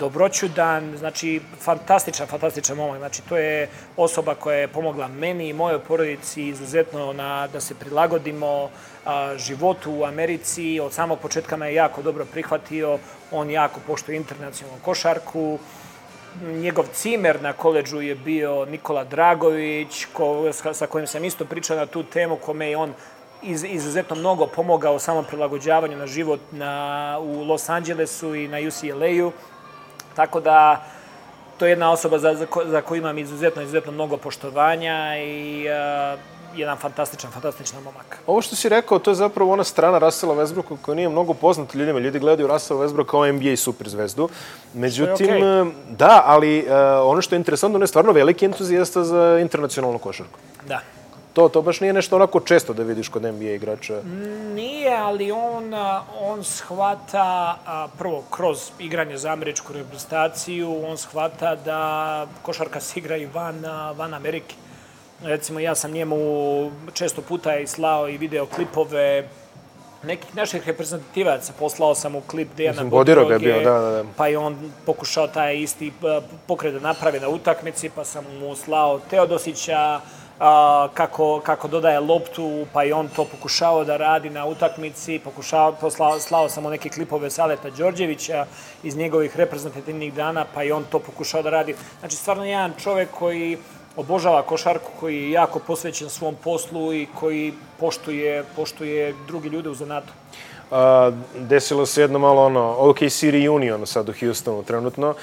dobroćudan, 0.00 0.96
znači 0.98 1.40
fantastičan, 1.60 2.26
fantastičan 2.26 2.76
momak. 2.76 2.98
Znači 2.98 3.22
to 3.28 3.36
je 3.36 3.68
osoba 3.96 4.34
koja 4.34 4.56
je 4.58 4.68
pomogla 4.68 5.08
meni 5.08 5.48
i 5.48 5.52
mojoj 5.52 5.78
porodici 5.78 6.48
izuzetno 6.48 7.12
na, 7.12 7.46
da 7.46 7.60
se 7.60 7.74
prilagodimo 7.74 8.70
a, 9.04 9.36
životu 9.36 9.92
u 9.92 10.04
Americi. 10.04 10.80
Od 10.80 10.92
samog 10.92 11.18
početka 11.18 11.56
me 11.56 11.68
je 11.68 11.74
jako 11.74 12.02
dobro 12.02 12.24
prihvatio. 12.24 12.98
On 13.32 13.50
jako 13.50 13.80
poštuje 13.86 14.16
internacionalnu 14.16 14.80
košarku. 14.82 15.58
Njegov 16.42 16.86
cimer 16.92 17.42
na 17.42 17.52
koleđu 17.52 18.00
je 18.00 18.14
bio 18.14 18.64
Nikola 18.64 19.04
Dragović, 19.04 20.04
ko, 20.12 20.52
sa 20.52 20.86
kojim 20.86 21.06
sam 21.06 21.24
isto 21.24 21.44
pričao 21.44 21.76
na 21.76 21.86
tu 21.86 22.02
temu, 22.02 22.36
kome 22.36 22.70
je 22.70 22.76
on 22.76 22.94
iz, 23.42 23.64
izuzetno 23.64 24.16
mnogo 24.16 24.46
pomogao 24.46 24.94
u 24.94 24.98
samom 24.98 25.24
prilagođavanju 25.24 25.96
na 25.96 26.06
život 26.06 26.40
na, 26.52 27.18
u 27.20 27.44
Los 27.44 27.68
Angelesu 27.68 28.34
i 28.34 28.48
na 28.48 28.58
UCLA-u. 28.58 29.32
Tako 30.20 30.40
da 30.40 30.82
to 31.58 31.66
je 31.66 31.70
jedna 31.70 31.90
osoba 31.90 32.18
za, 32.18 32.34
za, 32.34 32.46
ko, 32.46 32.62
za 32.66 32.80
koju 32.80 32.98
imam 32.98 33.18
izuzetno, 33.18 33.62
izuzetno 33.62 33.92
mnogo 33.92 34.16
poštovanja 34.16 35.16
i 35.18 35.66
uh, 36.12 36.20
jedan 36.56 36.76
fantastičan, 36.76 37.30
fantastičan 37.30 37.82
momak. 37.82 38.18
Ovo 38.26 38.42
što 38.42 38.56
si 38.56 38.68
rekao, 38.68 38.98
to 38.98 39.10
je 39.10 39.14
zapravo 39.14 39.52
ona 39.52 39.64
strana 39.64 39.98
Russella 39.98 40.34
Westbrooka 40.34 40.76
koja 40.82 40.94
nije 40.94 41.08
mnogo 41.08 41.34
poznata 41.34 41.78
ljudima. 41.78 41.98
Ljudi 41.98 42.18
gledaju 42.18 42.48
Russella 42.48 42.84
Westbrooka 42.84 43.10
kao 43.10 43.32
NBA 43.32 43.56
superzvezdu. 43.56 44.28
Međutim, 44.74 45.26
okay. 45.26 45.72
da, 45.90 46.22
ali 46.26 46.58
uh, 46.58 46.72
ono 47.04 47.22
što 47.22 47.34
je 47.34 47.38
interesantno, 47.38 47.76
on 47.76 47.82
je 47.82 47.86
stvarno 47.86 48.12
veliki 48.12 48.44
entuzijasta 48.44 49.04
za 49.04 49.38
internacionalnu 49.40 49.98
košarku. 49.98 50.38
Da. 50.66 50.80
To, 51.32 51.48
to 51.48 51.62
baš 51.62 51.80
nije 51.80 51.92
nešto 51.92 52.16
onako 52.16 52.40
često 52.40 52.72
da 52.72 52.82
vidiš 52.82 53.08
kod 53.08 53.22
NBA 53.22 53.50
igrača. 53.50 54.02
Nije, 54.54 54.96
ali 54.96 55.32
on, 55.32 55.74
on 56.20 56.44
shvata, 56.44 57.58
prvo, 57.98 58.24
kroz 58.30 58.70
igranje 58.78 59.16
za 59.16 59.32
američku 59.32 59.72
reprezentaciju, 59.72 60.84
on 60.86 60.96
shvata 60.98 61.56
da 61.56 62.26
košarka 62.42 62.80
se 62.80 62.98
igra 62.98 63.16
i 63.16 63.26
van, 63.26 63.64
van 63.96 64.14
Amerike. 64.14 64.54
Recimo, 65.22 65.60
ja 65.60 65.74
sam 65.74 65.90
njemu 65.90 66.16
često 66.92 67.22
puta 67.22 67.56
i 67.56 67.66
slao 67.66 68.08
i 68.08 68.18
video 68.18 68.46
klipove 68.46 69.28
nekih 70.02 70.36
naših 70.36 70.66
reprezentativaca. 70.66 71.52
Poslao 71.58 71.94
sam 71.94 72.12
mu 72.12 72.20
klip 72.20 72.48
Dejana 72.56 72.84
Bodiroga 72.84 73.34
je 73.34 73.38
bio, 73.38 73.60
da, 73.60 73.78
da, 73.78 73.90
da. 73.90 74.04
Pa 74.16 74.26
je 74.26 74.38
on 74.38 74.72
pokušao 74.86 75.26
taj 75.26 75.56
isti 75.58 75.92
pokret 76.46 76.74
da 76.74 76.80
napravi 76.80 77.20
na 77.20 77.28
utakmici, 77.28 77.90
pa 77.94 78.04
sam 78.04 78.24
mu 78.40 78.56
slao 78.56 79.00
Teodosića, 79.10 80.00
a, 80.40 80.88
kako, 80.94 81.40
kako 81.40 81.68
dodaje 81.68 82.00
loptu, 82.00 82.66
pa 82.72 82.84
i 82.84 82.92
on 82.92 83.08
to 83.08 83.24
pokušao 83.24 83.84
da 83.84 83.96
radi 83.96 84.30
na 84.30 84.46
utakmici, 84.46 85.18
pokušao, 85.24 85.72
poslao, 85.72 86.20
slao 86.20 86.48
samo 86.48 86.70
neke 86.70 86.88
klipove 86.88 87.30
Saleta 87.30 87.70
Đorđevića 87.70 88.46
iz 88.82 88.96
njegovih 88.96 89.36
reprezentativnih 89.36 90.14
dana, 90.14 90.46
pa 90.54 90.64
i 90.64 90.72
on 90.72 90.84
to 90.90 90.98
pokušao 90.98 91.42
da 91.42 91.50
radi. 91.50 91.74
Znači, 92.00 92.16
stvarno 92.16 92.44
jedan 92.44 92.72
čovek 92.82 93.08
koji 93.10 93.58
obožava 93.96 94.42
košarku, 94.42 94.90
koji 95.00 95.16
je 95.16 95.30
jako 95.30 95.58
posvećen 95.58 96.10
svom 96.10 96.34
poslu 96.34 96.94
i 96.94 97.06
koji 97.14 97.52
poštuje, 97.80 98.44
poštuje 98.56 99.14
drugi 99.26 99.48
ljude 99.48 99.68
u 99.68 99.74
zanatu. 99.74 100.12
A, 100.70 101.12
desilo 101.38 101.86
se 101.86 102.00
jedno 102.00 102.18
malo 102.18 102.44
ono, 102.44 102.76
OKC 102.78 103.22
reunion 103.22 103.86
sad 103.86 104.08
u 104.08 104.12
Houstonu 104.20 104.62
trenutno. 104.62 105.14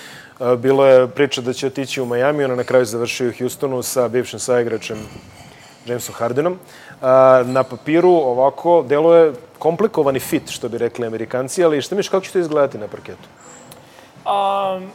Bilo 0.58 0.86
je 0.86 1.08
priča 1.08 1.42
da 1.42 1.54
će 1.54 1.68
otići 1.68 2.02
u 2.02 2.06
Miami, 2.06 2.44
ona 2.44 2.56
na 2.56 2.64
kraju 2.64 2.86
završio 2.86 3.30
u 3.30 3.34
Houstonu 3.40 3.84
sa 3.84 4.08
bivšim 4.08 4.40
saigračem 4.40 4.98
Jamesom 5.86 6.16
Hardenom. 6.16 6.60
A, 7.02 7.44
na 7.46 7.64
papiru 7.64 8.10
ovako 8.10 8.86
deluje 8.88 9.34
komplikovani 9.60 10.20
fit, 10.20 10.50
što 10.50 10.70
bi 10.70 10.78
rekli 10.78 11.08
amerikanci, 11.08 11.64
ali 11.64 11.82
šta 11.82 11.96
miš, 11.96 12.10
kako 12.10 12.26
će 12.26 12.32
to 12.32 12.40
izgledati 12.40 12.78
na 12.78 12.88
parketu? 12.88 13.28
Um, 14.26 14.92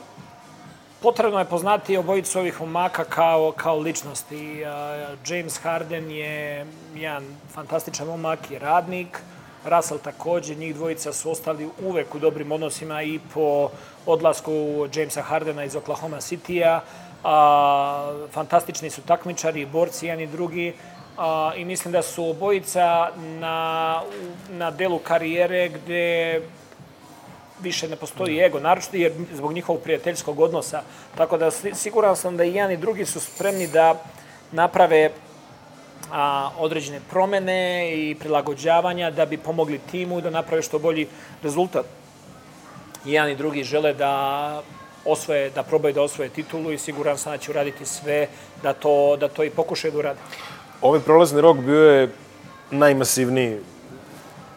potrebno 1.03 1.39
je 1.39 1.45
poznati 1.45 1.97
obojicu 1.97 2.39
ovih 2.39 2.61
momaka 2.61 3.05
kao, 3.05 3.53
kao 3.57 3.79
ličnosti. 3.79 4.63
Uh, 4.63 5.19
James 5.29 5.59
Harden 5.63 6.11
je 6.11 6.67
jedan 6.95 7.25
fantastičan 7.55 8.07
momak 8.07 8.51
i 8.51 8.59
radnik. 8.59 9.19
Russell 9.65 10.01
takođe, 10.01 10.55
njih 10.55 10.75
dvojica 10.75 11.13
su 11.13 11.31
ostali 11.31 11.69
uvek 11.83 12.15
u 12.15 12.19
dobrim 12.19 12.53
odnosima 12.53 13.03
i 13.03 13.21
po 13.35 13.71
odlasku 14.07 14.53
Jamesa 14.95 15.23
Hardena 15.23 15.65
iz 15.65 15.77
Oklahoma 15.77 16.17
City-a. 16.17 16.81
A, 17.25 18.13
fantastični 18.33 18.91
su 18.91 19.03
takmičari, 19.03 19.67
borci, 19.67 20.07
jedan 20.07 20.21
i 20.21 20.27
drugi. 20.27 20.75
A, 21.19 21.53
I 21.57 21.65
mislim 21.65 21.93
da 21.93 22.03
su 22.03 22.31
obojica 22.31 23.09
na, 23.17 24.03
na 24.51 24.71
delu 24.71 24.99
karijere 24.99 25.69
gde 25.69 26.41
više 27.61 27.89
ne 27.89 27.97
postoji 27.97 28.39
ego, 28.39 28.61
naročito 28.61 28.97
jer 28.97 29.13
zbog 29.35 29.53
njihovog 29.53 29.83
prijateljskog 29.83 30.41
odnosa. 30.41 30.83
Tako 31.15 31.39
da 31.39 31.51
siguran 31.51 32.17
sam 32.17 32.37
da 32.37 32.45
i 32.45 32.55
jedan 32.55 32.73
i 32.73 32.77
drugi 32.77 33.07
su 33.07 33.21
spremni 33.21 33.67
da 33.67 33.95
naprave 34.53 35.11
a, 36.11 36.51
određene 36.59 37.01
promene 37.11 37.93
i 37.95 38.15
prilagođavanja 38.15 39.11
da 39.11 39.27
bi 39.27 39.37
pomogli 39.37 39.81
timu 39.91 40.21
da 40.21 40.31
naprave 40.31 40.63
što 40.63 40.79
bolji 40.79 41.07
rezultat. 41.43 41.87
Jedan 43.05 43.31
i 43.31 43.37
drugi 43.37 43.65
žele 43.65 43.95
da 43.95 44.63
osvoje, 45.05 45.51
da 45.51 45.63
probaju 45.63 45.95
da 45.95 46.03
osvoje 46.03 46.29
titulu 46.29 46.73
i 46.73 46.79
siguran 46.79 47.19
sam 47.19 47.33
da 47.33 47.39
će 47.39 47.51
uraditi 47.51 47.87
sve 47.87 48.29
da 48.63 48.73
to, 48.73 49.17
da 49.17 49.29
to 49.29 49.45
i 49.45 49.51
pokušaju 49.51 49.93
da 49.93 49.99
urade. 49.99 50.21
Ovaj 50.81 51.01
prolazni 51.01 51.41
rok 51.41 51.57
bio 51.57 51.91
je 51.91 52.09
najmasivniji 52.71 53.59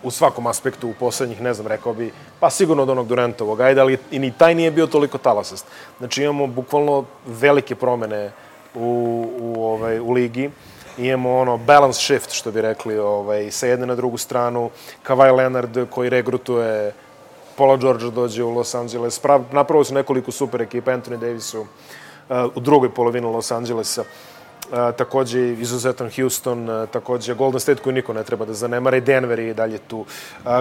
u 0.03 0.11
svakom 0.11 0.47
aspektu 0.47 0.89
u 0.89 0.93
poslednjih, 0.99 1.41
ne 1.41 1.53
znam, 1.53 1.67
rekao 1.67 1.93
bi, 1.93 2.11
pa 2.39 2.49
sigurno 2.49 2.83
od 2.83 2.89
onog 2.89 3.07
Durantovog, 3.07 3.61
ajde, 3.61 3.81
ali 3.81 3.97
i 4.11 4.19
ni 4.19 4.31
taj 4.31 4.55
nije 4.55 4.71
bio 4.71 4.87
toliko 4.87 5.17
talasast. 5.17 5.65
Znači 5.97 6.23
imamo 6.23 6.47
bukvalno 6.47 7.05
velike 7.25 7.75
promene 7.75 8.31
u, 8.75 9.25
u, 9.39 9.65
ovaj, 9.65 9.99
u 9.99 10.11
ligi 10.11 10.49
imamo 10.97 11.37
ono 11.37 11.57
balance 11.57 11.99
shift, 11.99 12.31
što 12.31 12.51
bi 12.51 12.61
rekli, 12.61 12.97
ovaj, 12.97 13.51
sa 13.51 13.67
jedne 13.67 13.85
na 13.85 13.95
drugu 13.95 14.17
stranu, 14.17 14.69
Kawhi 15.07 15.35
Leonard 15.35 15.89
koji 15.89 16.09
regrutuje 16.09 16.93
Paula 17.55 17.77
George 17.77 18.11
dođe 18.11 18.43
u 18.43 18.49
Los 18.49 18.75
Angeles, 18.75 19.19
Prav, 19.19 19.43
napravo 19.51 19.83
su 19.83 19.93
nekoliko 19.93 20.31
super 20.31 20.61
ekipa, 20.61 20.91
Anthony 20.91 21.17
Davisu 21.17 21.61
uh, 21.61 21.67
u 22.55 22.59
drugoj 22.59 22.89
polovini 22.89 23.27
Los 23.27 23.51
Angelesa, 23.51 24.01
uh, 24.01 24.77
takođe 24.97 25.53
izuzetan 25.53 26.11
Houston, 26.15 26.69
uh, 26.69 26.89
takođe 26.89 27.33
Golden 27.33 27.59
State 27.59 27.81
koji 27.81 27.95
niko 27.95 28.13
ne 28.13 28.23
treba 28.23 28.45
da 28.45 28.53
zanemara 28.53 28.97
i 28.97 29.01
Denver 29.01 29.39
je 29.39 29.53
dalje 29.53 29.77
tu. 29.77 29.99
Uh, 29.99 30.05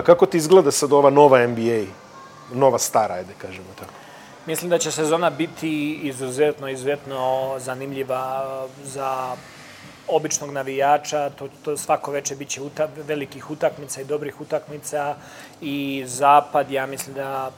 kako 0.06 0.26
ti 0.26 0.36
izgleda 0.36 0.70
sad 0.70 0.92
ova 0.92 1.10
nova 1.10 1.46
NBA, 1.46 1.84
nova 2.52 2.78
stara, 2.78 3.14
ajde 3.14 3.32
kažemo 3.38 3.68
tako? 3.78 3.92
Mislim 4.46 4.70
da 4.70 4.78
će 4.78 4.90
sezona 4.90 5.30
biti 5.30 5.94
izuzetno, 6.02 6.68
izuzetno 6.68 7.54
zanimljiva 7.58 8.44
za 8.84 9.36
običnog 10.08 10.50
navijača, 10.50 11.30
to, 11.30 11.48
to 11.64 11.76
svako 11.76 12.10
veče 12.10 12.36
biće 12.36 12.62
uta, 12.62 12.88
velikih 12.96 13.50
utakmica 13.50 14.00
i 14.00 14.04
dobrih 14.04 14.40
utakmica 14.40 15.14
i 15.60 16.04
zapad, 16.06 16.70
ja 16.70 16.86
mislim 16.86 17.14
da 17.14 17.50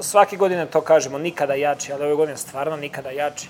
svake 0.00 0.36
godine 0.36 0.66
to 0.66 0.80
kažemo, 0.80 1.18
nikada 1.18 1.54
jači, 1.54 1.92
ali 1.92 2.04
ove 2.04 2.14
godine 2.14 2.36
stvarno 2.36 2.76
nikada 2.76 3.10
jači. 3.10 3.48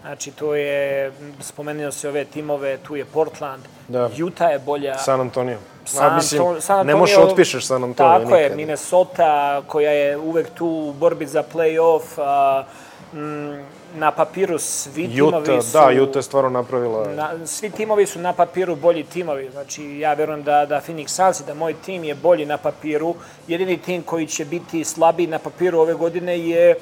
Znači, 0.00 0.30
to 0.30 0.54
je, 0.54 1.12
spomenuo 1.40 1.92
se 1.92 2.08
ove 2.08 2.24
timove, 2.24 2.76
tu 2.76 2.96
je 2.96 3.04
Portland, 3.04 3.62
da. 3.88 4.10
Utah 4.26 4.50
je 4.50 4.58
bolja. 4.58 4.98
San 4.98 5.20
Antonio. 5.20 5.58
San, 5.84 6.12
A, 6.12 6.16
mislim, 6.16 6.42
San 6.60 6.78
Antonio, 6.78 6.94
ne 6.94 7.00
možeš 7.00 7.16
otpišeš 7.16 7.66
San 7.66 7.84
Antonio 7.84 8.18
Tako 8.18 8.24
nikad. 8.24 8.40
je, 8.40 8.56
Minnesota, 8.56 9.62
koja 9.66 9.90
je 9.90 10.16
uvek 10.16 10.50
tu 10.50 10.66
u 10.66 10.92
borbi 10.92 11.26
za 11.26 11.42
play-off, 11.52 12.02
a, 12.18 12.64
mm, 13.12 13.64
na 13.94 14.10
papiru 14.10 14.58
svi 14.58 15.22
Utah, 15.22 15.42
timovi 15.44 15.62
su... 15.62 15.72
Da, 15.72 16.02
Utah 16.02 16.16
je 16.16 16.22
stvarno 16.22 16.50
napravila... 16.50 17.08
Na, 17.08 17.46
svi 17.46 17.70
timovi 17.70 18.06
su 18.06 18.18
na 18.18 18.32
papiru 18.32 18.76
bolji 18.76 19.04
timovi. 19.04 19.50
Znači, 19.50 19.98
ja 19.98 20.14
verujem 20.14 20.42
da, 20.42 20.66
da 20.66 20.80
Phoenix 20.80 21.08
Suns 21.08 21.40
i 21.40 21.44
da 21.44 21.54
moj 21.54 21.74
tim 21.84 22.04
je 22.04 22.14
bolji 22.14 22.46
na 22.46 22.56
papiru. 22.56 23.14
Jedini 23.48 23.76
tim 23.76 24.02
koji 24.02 24.26
će 24.26 24.44
biti 24.44 24.84
slabiji 24.84 25.26
na 25.26 25.38
papiru 25.38 25.78
ove 25.78 25.94
godine 25.94 26.38
je 26.38 26.74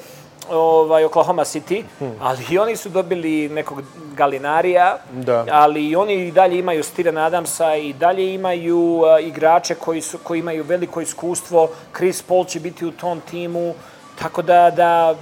ovaj, 0.51 1.05
Oklahoma 1.05 1.45
City, 1.45 1.83
hmm. 1.99 2.13
ali 2.21 2.39
i 2.51 2.59
oni 2.59 2.77
su 2.77 2.89
dobili 2.89 3.49
nekog 3.49 3.83
Galinarija, 4.15 4.99
da. 5.13 5.47
ali 5.51 5.89
i 5.89 5.97
oni 5.97 6.15
i 6.15 6.33
dalje 6.33 6.59
imaju 6.59 6.83
Steven 6.83 7.19
Adamsa 7.19 7.77
i 7.77 7.93
dalje 7.93 8.35
imaju 8.35 8.79
uh, 8.79 9.27
igrače 9.27 9.75
koji, 9.75 10.01
su, 10.01 10.19
koji 10.19 10.39
imaju 10.39 10.65
veliko 10.65 11.01
iskustvo. 11.01 11.71
Chris 11.97 12.23
Paul 12.23 12.45
će 12.45 12.61
biti 12.61 12.87
u 12.87 12.93
tom 12.93 13.21
timu, 13.21 13.75
tako 14.19 14.43
da, 14.43 14.71
da 14.71 15.15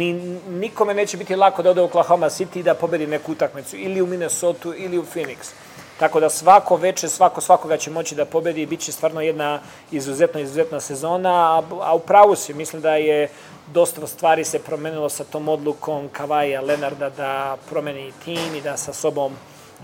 ni, 0.00 0.12
nikome 0.48 0.94
neće 0.94 1.16
biti 1.16 1.36
lako 1.36 1.62
da 1.62 1.70
ode 1.70 1.80
u 1.80 1.84
Oklahoma 1.84 2.30
City 2.30 2.60
i 2.60 2.62
da 2.62 2.74
pobedi 2.74 3.06
neku 3.06 3.32
utakmicu, 3.32 3.76
ili 3.76 4.02
u 4.02 4.06
Minnesota, 4.06 4.68
ili 4.76 4.98
u 4.98 5.04
Phoenix. 5.04 5.52
Tako 5.98 6.20
da 6.20 6.30
svako 6.30 6.76
veče, 6.76 7.08
svako 7.08 7.40
svakoga 7.40 7.76
će 7.76 7.90
moći 7.90 8.14
da 8.14 8.24
pobedi 8.24 8.62
i 8.62 8.66
bit 8.66 8.80
će 8.80 8.92
stvarno 8.92 9.20
jedna 9.20 9.60
izuzetna, 9.92 10.40
izuzetna 10.40 10.80
sezona, 10.80 11.58
a, 11.58 11.62
a 11.80 11.94
u 11.94 11.98
pravu 11.98 12.36
si, 12.36 12.54
mislim 12.54 12.82
da 12.82 12.94
je 12.96 13.28
dosta 13.72 14.06
stvari 14.06 14.44
se 14.44 14.58
promenilo 14.58 15.08
sa 15.08 15.24
tom 15.24 15.48
odlukom 15.48 16.08
Kavaja 16.12 16.60
Lenarda 16.60 17.10
da 17.10 17.56
promeni 17.70 18.12
tim 18.24 18.54
i 18.56 18.60
da 18.60 18.76
sa 18.76 18.92
sobom 18.92 19.36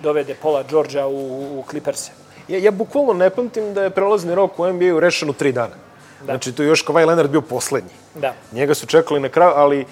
dovede 0.02 0.34
Paula 0.42 0.62
Đorđa 0.62 1.06
u, 1.06 1.60
u 1.60 1.64
Clippers. 1.70 2.08
Ja, 2.48 2.58
ja 2.58 2.70
bukvalno 2.70 3.12
ne 3.12 3.30
pamtim 3.30 3.74
da 3.74 3.82
je 3.82 3.90
prelazni 3.90 4.34
rok 4.34 4.58
u 4.58 4.72
NBA-u 4.72 5.00
rešen 5.00 5.30
u 5.30 5.32
tri 5.32 5.52
dana. 5.52 5.85
Da. 6.26 6.32
Znači, 6.32 6.52
tu 6.52 6.62
je 6.62 6.68
još 6.68 6.84
Kawhi 6.84 7.06
Leonard 7.06 7.30
bio 7.30 7.40
poslednji. 7.40 7.90
Da. 8.14 8.34
Njega 8.52 8.74
su 8.74 8.86
čekali 8.86 9.20
na 9.20 9.28
kraju, 9.28 9.52
ali 9.56 9.86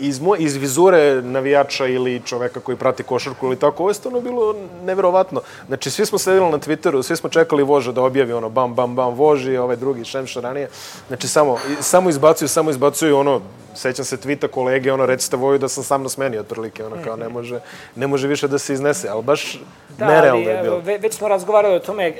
iz, 0.00 0.20
mo, 0.20 0.36
iz 0.36 0.56
vizure 0.56 1.22
navijača 1.22 1.86
ili 1.86 2.22
čoveka 2.24 2.60
koji 2.60 2.76
prati 2.76 3.02
košarku 3.02 3.46
ili 3.46 3.56
tako, 3.56 3.82
ovo 3.82 3.90
je 3.90 3.94
stvarno 3.94 4.20
bilo 4.20 4.54
neverovatno. 4.84 5.40
Znači, 5.66 5.90
svi 5.90 6.06
smo 6.06 6.18
sedeli 6.18 6.50
na 6.50 6.58
Twitteru, 6.58 7.02
svi 7.02 7.16
smo 7.16 7.30
čekali 7.30 7.62
Voža 7.62 7.92
da 7.92 8.02
objavi 8.02 8.32
ono 8.32 8.48
bam, 8.48 8.74
bam, 8.74 8.94
bam, 8.94 9.14
Voži, 9.14 9.56
ovaj 9.56 9.76
drugi, 9.76 10.04
Šemša 10.04 10.40
ranije. 10.40 10.68
Znači, 11.08 11.28
samo, 11.28 11.58
samo 11.80 12.10
izbacuju, 12.10 12.48
samo 12.48 12.70
izbacuju 12.70 13.18
ono, 13.18 13.40
sećam 13.74 14.04
se 14.04 14.16
tvita 14.16 14.48
kolege, 14.48 14.92
ono, 14.92 15.06
recite 15.06 15.36
Voju 15.36 15.58
da 15.58 15.68
sam 15.68 15.84
sam 15.84 16.02
na 16.02 16.08
smeni, 16.08 16.38
otprilike, 16.38 16.84
ono, 16.84 16.96
kao 17.04 17.16
ne 17.16 17.28
može, 17.28 17.60
ne 17.96 18.06
može 18.06 18.28
više 18.28 18.48
da 18.48 18.58
se 18.58 18.72
iznese, 18.72 19.08
ali 19.08 19.22
baš 19.22 19.60
da, 19.98 20.06
nerealno 20.06 20.50
je 20.50 20.62
bilo. 20.62 20.78
Ve, 20.78 20.98
već 20.98 21.14
smo 21.14 21.28
razgovarali 21.28 21.76
o 21.76 21.78
tome 21.78 22.12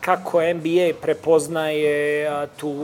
kako 0.00 0.40
NBA 0.42 0.94
prepoznaje 1.02 2.30
tu 2.56 2.74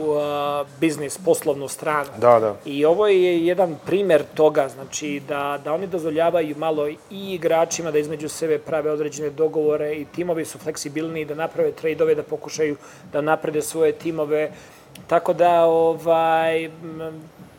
biznis, 0.79 1.17
poslovnu 1.17 1.67
stranu. 1.67 2.09
Da, 2.17 2.39
da. 2.39 2.55
I 2.65 2.85
ovo 2.85 3.07
je 3.07 3.45
jedan 3.45 3.75
primer 3.87 4.23
toga, 4.33 4.69
znači 4.69 5.21
da, 5.27 5.59
da 5.63 5.73
oni 5.73 5.87
dozvoljavaju 5.87 6.55
malo 6.57 6.87
i 6.87 6.97
igračima 7.09 7.91
da 7.91 7.99
između 7.99 8.29
sebe 8.29 8.59
prave 8.59 8.91
određene 8.91 9.29
dogovore 9.29 9.93
i 9.93 10.05
timovi 10.05 10.45
su 10.45 10.59
fleksibilni 10.59 11.25
da 11.25 11.35
naprave 11.35 11.71
trade-ove, 11.71 12.15
da 12.15 12.23
pokušaju 12.23 12.75
da 13.13 13.21
naprede 13.21 13.61
svoje 13.61 13.91
timove. 13.91 14.51
Tako 15.07 15.33
da, 15.33 15.63
ovaj, 15.65 16.69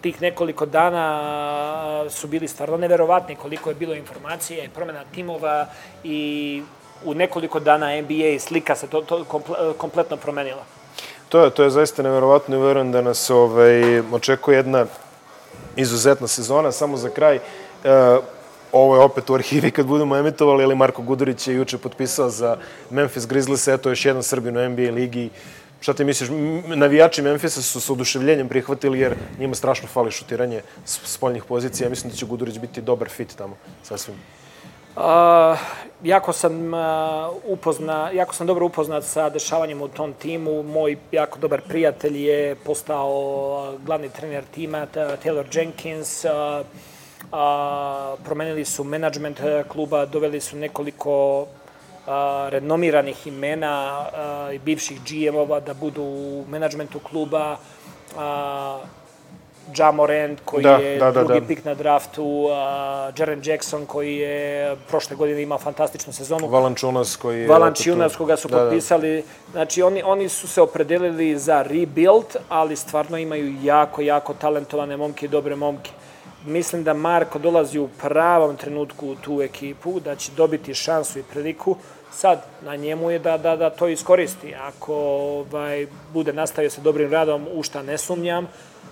tih 0.00 0.22
nekoliko 0.22 0.66
dana 0.66 2.04
su 2.10 2.28
bili 2.28 2.48
stvarno 2.48 2.76
neverovatni 2.76 3.36
koliko 3.36 3.70
je 3.70 3.74
bilo 3.74 3.94
informacije 3.94 4.64
i 4.64 4.68
promena 4.68 5.04
timova 5.14 5.66
i 6.04 6.62
u 7.04 7.14
nekoliko 7.14 7.60
dana 7.60 8.00
NBA 8.00 8.38
slika 8.38 8.76
se 8.76 8.86
to, 8.86 9.02
to 9.02 9.24
kompletno 9.78 10.16
promenila. 10.16 10.64
To 11.28 11.44
je, 11.44 11.50
to 11.50 11.62
je 11.64 11.70
zaista 11.70 12.02
neverovatno 12.02 12.56
i 12.56 12.60
verujem 12.60 12.92
da 12.92 13.02
nas 13.02 13.30
ovaj, 13.30 14.00
očekuje 14.12 14.56
jedna 14.56 14.86
izuzetna 15.76 16.26
sezona. 16.26 16.72
Samo 16.72 16.96
za 16.96 17.11
kraj, 17.11 17.37
e, 17.37 17.40
ovo 18.72 18.96
je 18.96 19.02
opet 19.02 19.31
u 19.31 19.35
arhivi 19.35 19.70
kad 19.70 19.87
budemo 19.87 20.16
emitovali, 20.16 20.64
ali 20.64 20.74
Marko 20.74 21.02
Gudurić 21.02 21.48
je 21.48 21.54
juče 21.54 21.78
potpisao 21.78 22.31
za 22.31 22.57
Memphis 22.90 23.26
Grizzlies, 23.26 23.68
eto 23.68 23.88
još 23.88 24.04
jedan 24.04 24.22
Srbin 24.22 24.57
u 24.57 24.68
NBA 24.68 24.90
ligi. 24.90 25.31
Šta 25.81 25.94
ti 25.94 26.04
misliš? 26.04 26.31
Navijači 26.66 27.22
Memfisa 27.22 27.62
su 27.62 27.81
sa 27.81 27.92
oduševljenjem 27.92 28.48
prihvatili 28.48 29.00
jer 29.00 29.14
njima 29.38 29.54
strašno 29.54 29.88
fali 29.88 30.11
šutiranje 30.11 30.62
spoljnih 30.85 31.44
pozicija. 31.44 31.87
Ja 31.87 31.90
mislim 31.90 32.11
da 32.11 32.16
će 32.16 32.26
Gudurić 32.26 32.59
biti 32.59 32.81
dobar 32.81 33.09
fit 33.09 33.37
tamo, 33.37 33.57
sasvim. 33.83 34.16
Uh, 34.98 35.58
jako 36.02 36.32
sam 36.32 36.74
uh, 36.74 36.80
upozna, 37.44 38.11
jako 38.11 38.34
sam 38.34 38.46
dobro 38.46 38.66
upoznat 38.66 39.04
sa 39.04 39.30
dešavanjem 39.30 39.82
u 39.82 39.88
tom 39.88 40.12
timu. 40.12 40.62
Moj 40.62 40.96
jako 41.12 41.38
dobar 41.38 41.61
prijatelj 41.68 42.26
je 42.26 42.54
postao 42.54 43.11
uh, 43.11 43.80
glavni 43.80 44.08
trener 44.08 44.44
tima, 44.54 44.87
Taylor 44.94 45.44
Jenkins. 45.52 46.24
Uh, 46.24 46.30
uh, 47.32 48.18
promenili 48.24 48.64
su 48.64 48.84
management 48.84 49.40
kluba, 49.68 50.06
doveli 50.06 50.40
su 50.40 50.56
nekoliko 50.56 51.46
a, 52.08 52.48
renomiranih 52.50 53.26
imena 53.26 53.74
a, 53.74 54.50
i 54.52 54.58
bivših 54.58 55.00
GM-ova 55.04 55.61
da 55.61 55.74
budu 55.74 56.02
u 56.02 56.44
menadžmentu 56.48 56.98
kluba, 56.98 57.56
a, 58.16 58.80
Ja 59.76 59.90
Morant 59.92 60.40
koji 60.44 60.62
da, 60.62 60.76
je 60.76 60.98
da, 60.98 61.11
da, 61.11 61.24
drugi 61.24 61.40
da. 61.40 61.46
pik 61.46 61.64
na 61.64 61.74
draftu, 61.74 62.24
uh, 62.24 62.50
Jaren 63.18 63.40
Jackson 63.44 63.87
koji 63.87 64.16
je 64.16 64.76
prošle 64.88 65.16
godine 65.16 65.42
imao 65.42 65.59
fantastičnu 65.59 66.12
sezonu. 66.12 66.48
Valančunas 66.48 67.16
koji 67.16 67.40
je... 67.40 67.48
Valančunas 67.48 68.16
koga 68.16 68.37
su 68.37 68.48
da, 68.48 68.57
potpisali. 68.57 69.16
Da. 69.16 69.52
Znači 69.52 69.83
oni, 69.83 70.02
oni 70.02 70.28
su 70.28 70.48
se 70.48 70.62
opredelili 70.62 71.38
za 71.38 71.62
rebuild, 71.62 72.37
ali 72.48 72.76
stvarno 72.76 73.18
imaju 73.18 73.54
jako, 73.62 74.02
jako 74.02 74.35
talentovane 74.35 74.96
momke 74.96 75.26
i 75.26 75.28
dobre 75.28 75.57
momke. 75.57 75.90
Mislim 76.46 76.85
da 76.85 76.94
Marko 76.94 77.38
dolazi 77.38 77.78
u 77.78 77.88
pravom 77.88 78.57
trenutku 78.57 79.09
u 79.09 79.14
tu 79.14 79.42
ekipu, 79.42 80.00
da 80.00 80.16
će 80.16 80.33
dobiti 80.37 80.74
šansu 80.74 81.18
i 81.18 81.22
priliku. 81.22 81.76
Sad, 82.11 82.44
na 82.62 82.76
njemu 82.76 83.11
je 83.11 83.18
da, 83.18 83.38
da, 83.38 83.57
da 83.57 83.70
to 83.70 83.88
iskoristi. 83.88 84.54
Ako 84.54 84.94
ovaj, 84.94 85.87
bude 86.12 86.33
nastavio 86.33 86.70
sa 86.70 86.81
dobrim 86.81 87.12
radom, 87.12 87.46
u 87.52 87.62
šta 87.62 87.83
ne 87.83 87.98
sumnjam, 87.98 88.48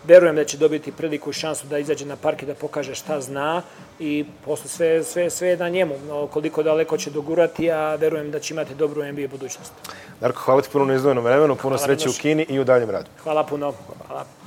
verujem 0.06 0.36
da 0.36 0.44
će 0.44 0.56
dobiti 0.56 0.92
priliku 0.92 1.30
i 1.30 1.32
šansu 1.32 1.66
da 1.66 1.78
izađe 1.78 2.06
na 2.06 2.16
park 2.16 2.42
i 2.42 2.46
da 2.46 2.54
pokaže 2.54 2.94
šta 2.94 3.20
zna 3.20 3.62
i 3.98 4.24
posle 4.44 4.68
sve, 4.68 5.04
sve, 5.04 5.30
sve 5.30 5.48
je 5.48 5.56
na 5.56 5.68
njemu. 5.68 5.94
No, 6.08 6.26
koliko 6.26 6.62
daleko 6.62 6.96
će 6.96 7.10
dogurati, 7.10 7.70
a 7.70 7.94
verujem 7.94 8.30
da 8.30 8.40
će 8.40 8.54
imati 8.54 8.74
dobru 8.74 9.04
NBA 9.04 9.28
budućnost. 9.30 9.72
Darko, 10.20 10.40
hvala 10.40 10.62
ti 10.62 10.68
puno 10.72 10.84
na 10.84 10.94
izdvojenom 10.94 11.24
vremenu, 11.24 11.56
puno 11.56 11.76
hvala 11.76 11.86
sreće 11.86 12.08
u 12.08 12.12
Kini 12.12 12.46
i 12.48 12.60
u 12.60 12.64
daljem 12.64 12.90
radu. 12.90 13.08
Hvala 13.22 13.44
puno. 13.44 13.72
Hvala. 14.06 14.45